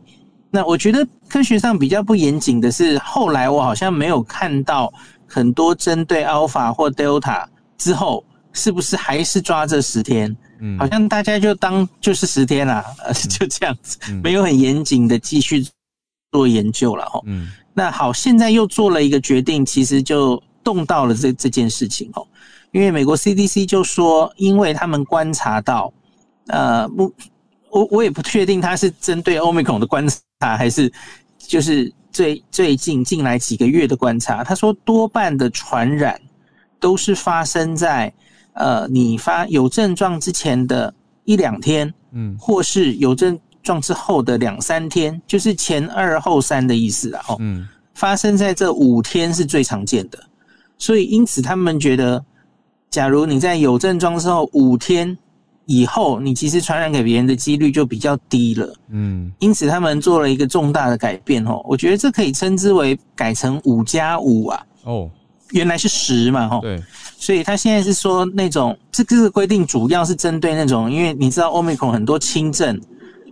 [0.54, 4.92] 那我觉得科学上比较不严谨的是，后来我好像没有看到
[5.26, 7.44] 很多针对 Alpha 或 Delta
[7.76, 10.30] 之后，是不是还是抓这十天？
[10.60, 12.84] 嗯好像大家就当就是十天啦，
[13.28, 15.66] 就这样子，没有很严谨的继续
[16.30, 17.20] 做研究了哈。
[17.26, 22.24] 嗯，那好，现在又做了一个决定，其实就动到了这这件事情哦。
[22.70, 25.92] 因为美国 CDC 就说，因为他们观察到，
[26.46, 27.12] 呃，不，
[27.74, 30.90] 我我也不确定他是针对欧美孔的观察，还是
[31.38, 34.42] 就是最最近近来几个月的观察。
[34.42, 36.18] 他说，多半的传染
[36.80, 38.12] 都是发生在。
[38.56, 40.94] 呃，你发有症状之前的
[41.24, 50.16] 一两天，嗯，或是有症状之后的两三天，就是前二后三的意思啊，哦，嗯，发生在这五天是最常见的，
[50.78, 52.24] 所以因此他们觉得，
[52.90, 55.18] 假如你在有症状之后五天
[55.66, 65.10] 以后，你其实传染给别人的几率就比较低了，嗯，因此他们做了一个重大的改变哦，我觉得这可以称之为改成五加五啊，哦，
[65.52, 66.82] 原来是十嘛，哈，对。
[67.16, 72.78] 所以他现在是说那种这个规定主要是针对那种，因为你知道欧美孔很多轻症，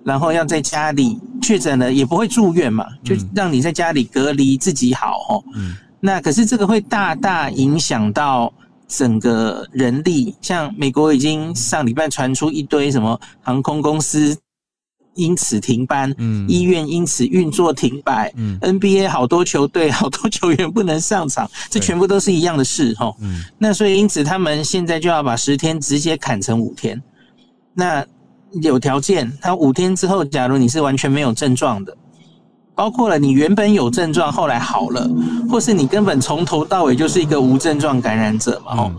[0.03, 5.45] 然后要在家里确诊了也不会住院嘛，就让你在家里隔离自己好哦。
[5.55, 5.77] 嗯。
[6.01, 8.53] 那可是这个会大大影响到
[8.89, 14.37] 整个人力，像美国已经上礼拜传出一堆什么航空公司。
[15.15, 26.99] 因此停班，嗯，医院因此运作停摆，嗯，NBA 好多球队 好多球员不能上场，这全部都是一样的事，哈，嗯，那所以因此他们现在就要把十天直接砍成五天，
[27.75, 28.03] 那
[28.63, 31.95] 有条件，他五天之后，假如你是完全没有症状的，
[32.83, 35.09] 包括了你原本有症状后来好了，
[35.49, 38.93] 或是你根本从头到尾就是一个无症状感染者嘛，哦，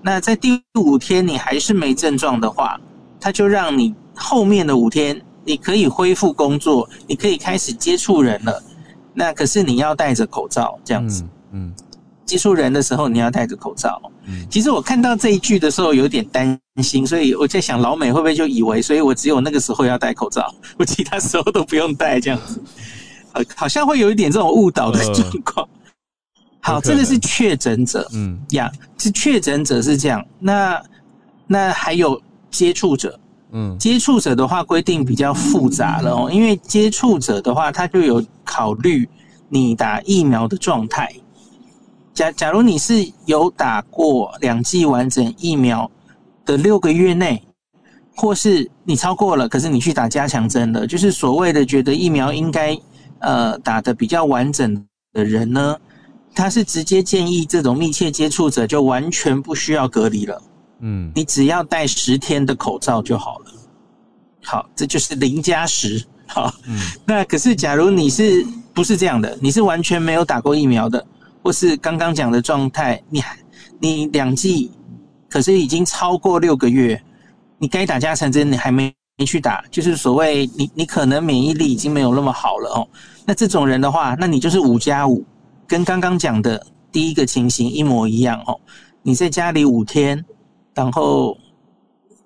[0.00, 2.80] 那在第五天你还是没症状的话，
[3.20, 5.20] 他就让你后面的五天。
[5.44, 8.62] 你可以恢复工作，你可以开始接触人了。
[9.12, 11.22] 那可是你要戴着口罩这样子。
[11.52, 11.70] 嗯，
[12.24, 14.00] 接触人的时候你要戴着口罩。
[14.24, 22.58] 嗯，其实我看到这一句的时候有点担心，所以我在想老美会不会就以为，所以我只有那个时候要戴口罩，我其他时候都不用戴这样子。
[23.38, 25.68] 好，好像会有一点这种误导的状况。
[26.60, 28.06] 好，这个是确诊者。
[28.12, 30.24] 嗯，呀，是确诊者是这样。
[30.38, 30.82] 那
[31.46, 32.20] 那还有
[32.50, 33.18] 接触者。
[33.50, 39.08] 嗯，接触者的话规定比较复杂了哦，因为接触者的话，他就有考虑
[39.48, 41.10] 你打疫苗的状态。
[42.12, 45.90] 假假如你是有打过两剂完整疫苗
[46.44, 47.42] 的六个月内，
[48.14, 52.78] 或是你超过了，可是你去打加强针了，就是所谓的觉得疫苗应该
[53.20, 55.76] 呃打的比较完整的人呢，
[56.34, 60.42] 他是直接建议这种密切接触者就完全不需要隔离了。
[60.80, 63.46] 嗯，你只要戴十天的口罩就好了。
[64.44, 66.04] 好，这就是零加十。
[66.28, 69.36] 好，嗯，那可是假如你是不是这样的？
[69.40, 71.04] 你是完全没有打过疫苗的，
[71.42, 73.22] 或是刚刚讲的状态，你
[73.80, 74.70] 你两剂，
[75.28, 77.02] 可是已经超过六个月，
[77.58, 78.94] 你该打加强针，你还没没
[79.24, 82.88] 去打，就是所谓你你可能免疫力已经没有那么好了哦。
[83.24, 85.24] 那这种人的话，那你就是五加五，
[85.66, 88.58] 跟刚刚讲的第一个情形一模一样哦。
[89.02, 90.24] 你在家里五天。
[90.74, 91.36] 然后，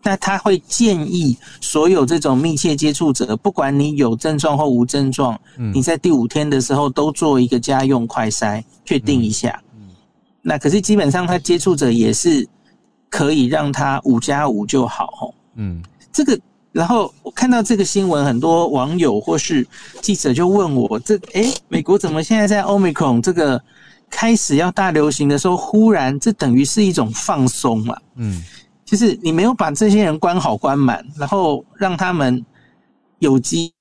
[0.03, 5.41] 那他会建议所有这种密切接触者，不管你有症状或无症状，
[5.73, 9.59] 你在第五天的时候都做一个家用快筛，确定一下。
[10.43, 12.47] 那可是基本上他接触者也是
[13.09, 15.35] 可以让他五加五就好哦。
[15.55, 15.83] 嗯，
[16.13, 16.39] 这个，
[16.73, 19.67] 然后我看到这个新闻，很多网友或是
[20.01, 23.63] 记者就问我：这诶，美国怎么现在在 Omicron 这个？
[24.15, 27.97] 开始要大流行的时候，忽然这等于是一种放松嘛？
[28.17, 28.45] 嗯，
[28.85, 32.45] 就是你没有把这些人关好关满，然后让他们
[33.21, 33.73] 有机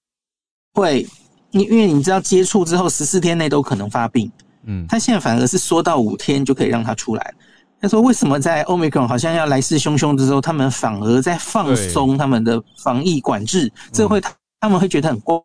[0.73, 1.05] 会，
[1.51, 4.31] 因因为你知道接触之后十四天内都可能发病，
[4.63, 7.33] 嗯，他现在反而是缩到五天就可以让他出来。
[7.81, 13.71] 他说为什么在欧美克好像要来势汹汹的时候，他们反而在放松他们的防疫管制？
[13.91, 14.21] 这会
[14.59, 15.41] 他们会觉得很怪。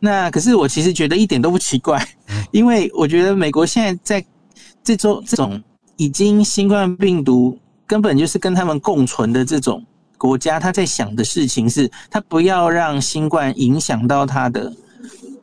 [0.00, 2.02] 那可是我其实觉得一点都不奇怪，
[2.50, 4.26] 因为我觉得美国现在在
[4.82, 5.62] 这种这种
[5.96, 9.84] 已经新冠病毒根本就是跟他们共存的这种
[10.16, 14.72] 国家，他在想的事情是，他不要让新冠影响到他的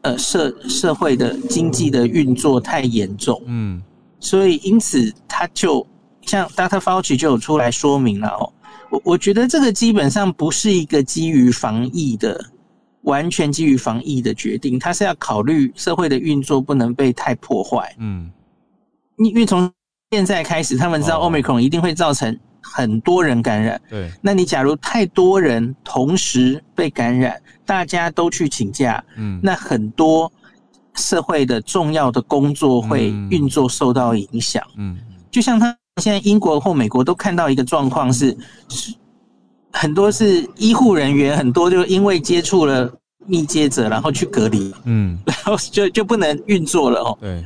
[0.01, 3.39] 呃社社会的经济的运作太严重。
[3.45, 3.81] 嗯，
[4.19, 5.85] 所以因此他就
[6.25, 6.79] 像 Dr.
[6.79, 8.53] Fauci 就有出来说明了哦，
[8.89, 12.43] 我我觉得这个基本上不是一个基于防疫的。
[13.03, 17.93] 完全基于防疫的决定，它是要考虑社会的运作不能被太破坏。
[17.99, 18.31] 嗯，
[19.17, 19.69] 因为从
[20.11, 23.81] 现在开始，他们知道 Omicron 一定会造成很多人感染。
[23.89, 30.31] 对，那你假如太多人同时被感染，大家都去请假，嗯，那很多
[30.95, 34.63] 社会的重要的工作会运作受到影响。
[34.77, 34.97] 嗯，
[35.29, 38.35] 就像他现在英国或美国都看到一个状况是
[38.69, 38.93] 是。
[39.75, 42.87] 很多是医护人员，很多就因为接触了
[43.25, 47.17] 密接者，然后去隔离，嗯，然后就就不能运作了哦。
[47.19, 47.43] 对，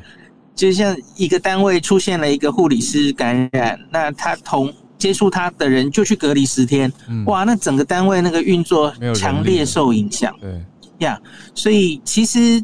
[0.54, 6.92] 就像一个单位出现了一个护理师感染，那他同接触他的人就去隔离十天，
[7.28, 10.36] 哇，那整个单位那个运作强烈受影响。
[10.42, 10.62] 对
[10.98, 11.18] 呀，
[11.56, 12.62] 所以其实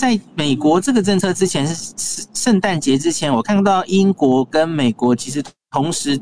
[0.00, 6.18] 在美国这个政策之前是圣诞节之前，我看到英国跟美国其实同时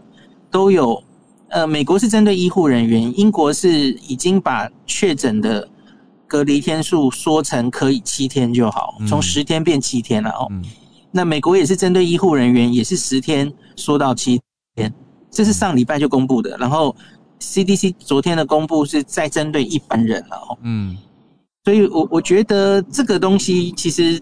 [0.51, 1.01] 都有。
[1.51, 5.67] 呃，美国是针对医护人员，英国是已经把确诊的
[6.27, 10.47] 隔离天数缩成可以七天就好，从十天变七天了哦。
[11.11, 14.39] 那美国也是针对医护人员，也是十天缩到七
[14.75, 14.93] 天，
[15.31, 16.55] 这是上礼拜就公布的。
[16.59, 16.95] 然后
[17.41, 20.59] CDC 昨天的公布是在针对一般人了哦。
[20.63, 20.99] 嗯，
[21.69, 24.19] 所以我我觉得这个东西其实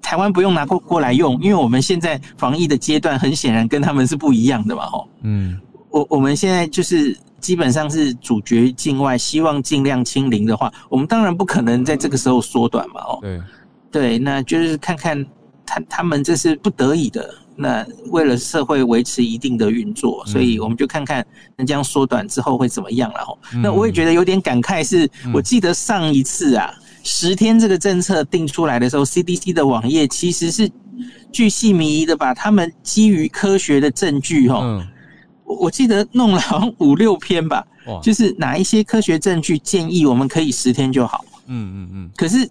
[0.00, 4.84] 台湾不用拿过过来用，因为我们现在防疫的阶段很显然跟他们是不一样的嘛。
[4.86, 5.60] 哦，嗯。
[5.90, 13.02] 我我们现在就是基本上是主角境外，希望尽量清零的话，我们当然不可能在这个时候缩短嘛。
[13.02, 13.42] 哦，对，
[13.90, 15.26] 对，那就是看看
[15.66, 17.34] 他他们这是不得已的。
[17.60, 21.24] 那为了社会维持一定的运作，所以我们就看看
[21.56, 23.20] 那这样缩短之后会怎么样了。
[23.20, 30.70] 哦，那我也觉得有点感慨，是我记得上一次啊，十天这个政策定出来的时候，CDC 的网页其实是
[31.30, 34.86] 巨细靡遗的把他们基于科学的证据，哈。
[35.44, 37.66] 我记得弄了好像五六篇吧，
[38.00, 41.24] 就是哪一些科学证据建议我们可以十天就好。
[41.48, 42.10] 嗯嗯嗯。
[42.16, 42.48] 可是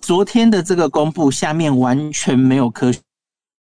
[0.00, 2.92] 昨天的这个公布下面完全没有科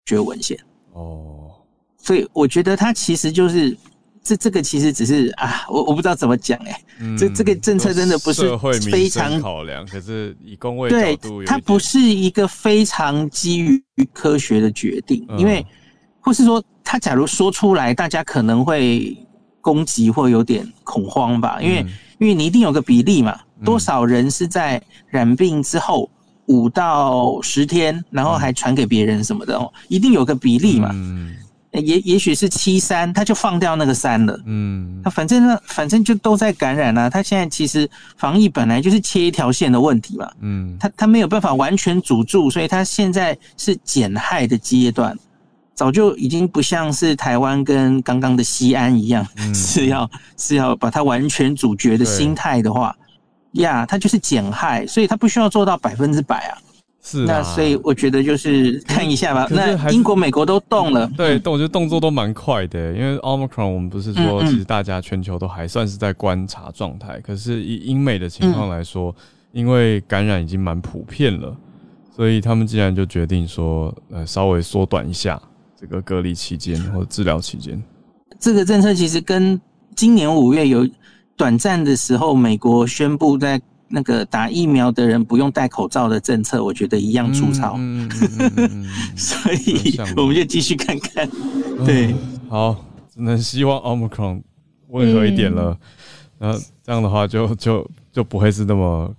[0.05, 0.57] 学文献。
[0.93, 1.51] 哦。
[1.97, 3.77] 所以我觉得它其实就是
[4.23, 6.81] 这这个其实只是啊，我我不知道怎么讲哎。
[7.17, 8.57] 这这个政策真的不是
[8.91, 13.83] 非常考量，可是以工位角度，它不是一个非常基于
[14.13, 15.65] 科学的决定，因为
[16.19, 16.63] 或是说。
[16.83, 19.15] 他假如说出来，大家可能会
[19.61, 21.85] 攻击或有点恐慌吧，因为
[22.17, 26.09] 因为你一定有个比例嘛，多少人是在染病之后
[26.51, 30.89] 五到十天，然后还传给别人什么的哦，一定有个比例嘛。
[30.91, 31.33] 嗯，
[31.71, 34.37] 也也许是七三，他就放掉那个三了。
[34.45, 37.09] 嗯，他反正呢，反正就都在感染啊。
[37.09, 40.29] 他现在其实防疫本来就是切一条线的问题嘛。
[40.41, 45.17] 嗯，他他没有办法完全阻住，所以他现在是减害的阶段。
[45.73, 49.25] 早就已经不像是台湾跟刚刚的西安一样，
[49.55, 52.95] 是要是要把它完全阻绝的心态的话，
[53.53, 56.57] 呀，它就是减害，所以它不需要做到百分之百啊。
[57.03, 59.47] 是，那所以我觉得就是看一下吧。
[59.49, 62.93] 那英国、美国都动了，对，动，我觉得动作都蛮快的。
[62.93, 69.15] 因为 Omicron，我们不是说其实大家全球都还算是在观察状态，可是以英美的情况来说，
[69.51, 71.55] 因为感染已经蛮普遍了，
[72.15, 75.41] 所以他们既然就决定说，呃，稍微缩短一下。
[75.79, 77.81] 这个隔离期间或治疗期间，
[78.39, 79.59] 这个政策其实跟
[79.95, 80.87] 今年五月有
[81.35, 87.77] 短暂的时候，美国宣布在那个打疫苗的人不用戴口罩的政策，我觉得一样粗糙。
[89.15, 91.29] 所以我们就继续看看。
[91.85, 92.15] 对，
[92.47, 94.41] 好，只能希望 Omicron
[94.89, 95.77] 温和一点了。
[96.37, 99.13] 那这样的话，就就就不会是那么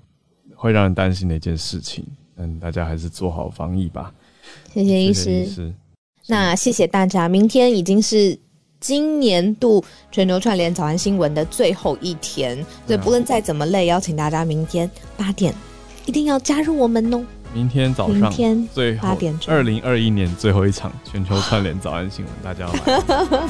[0.54, 2.04] 会让人担心的一件事情。
[2.36, 4.12] 嗯，大家还是做好防疫吧。
[4.72, 5.74] 谢谢医师。
[6.28, 8.38] 那谢谢大家，明天已经是
[8.82, 15.54] 今年度全球串联早安新闻的最后一天，所以不论再怎么累，邀请大家明天八点
[16.04, 17.24] 一定要加入我们哦。
[17.54, 22.72] 明天早上明天最八点，二零二一年最后一场全球串联早安新闻，大家来。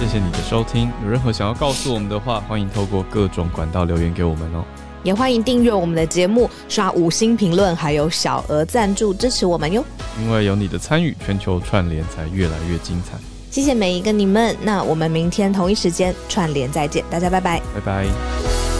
[0.00, 4.64] 谢谢你的收听，有任何想要告诉我们的话，欢迎透过各种管道留言给我们哦。
[5.02, 9.84] 也欢迎订阅我们的节目，刷五星评论，还有小额赞助支持我们哟。
[10.22, 13.18] 因为有你的参与，全球串联才越来越精彩。
[13.50, 18.77] 谢谢每一个你们，那我们明天同一时间串联再见，大家拜拜，拜拜。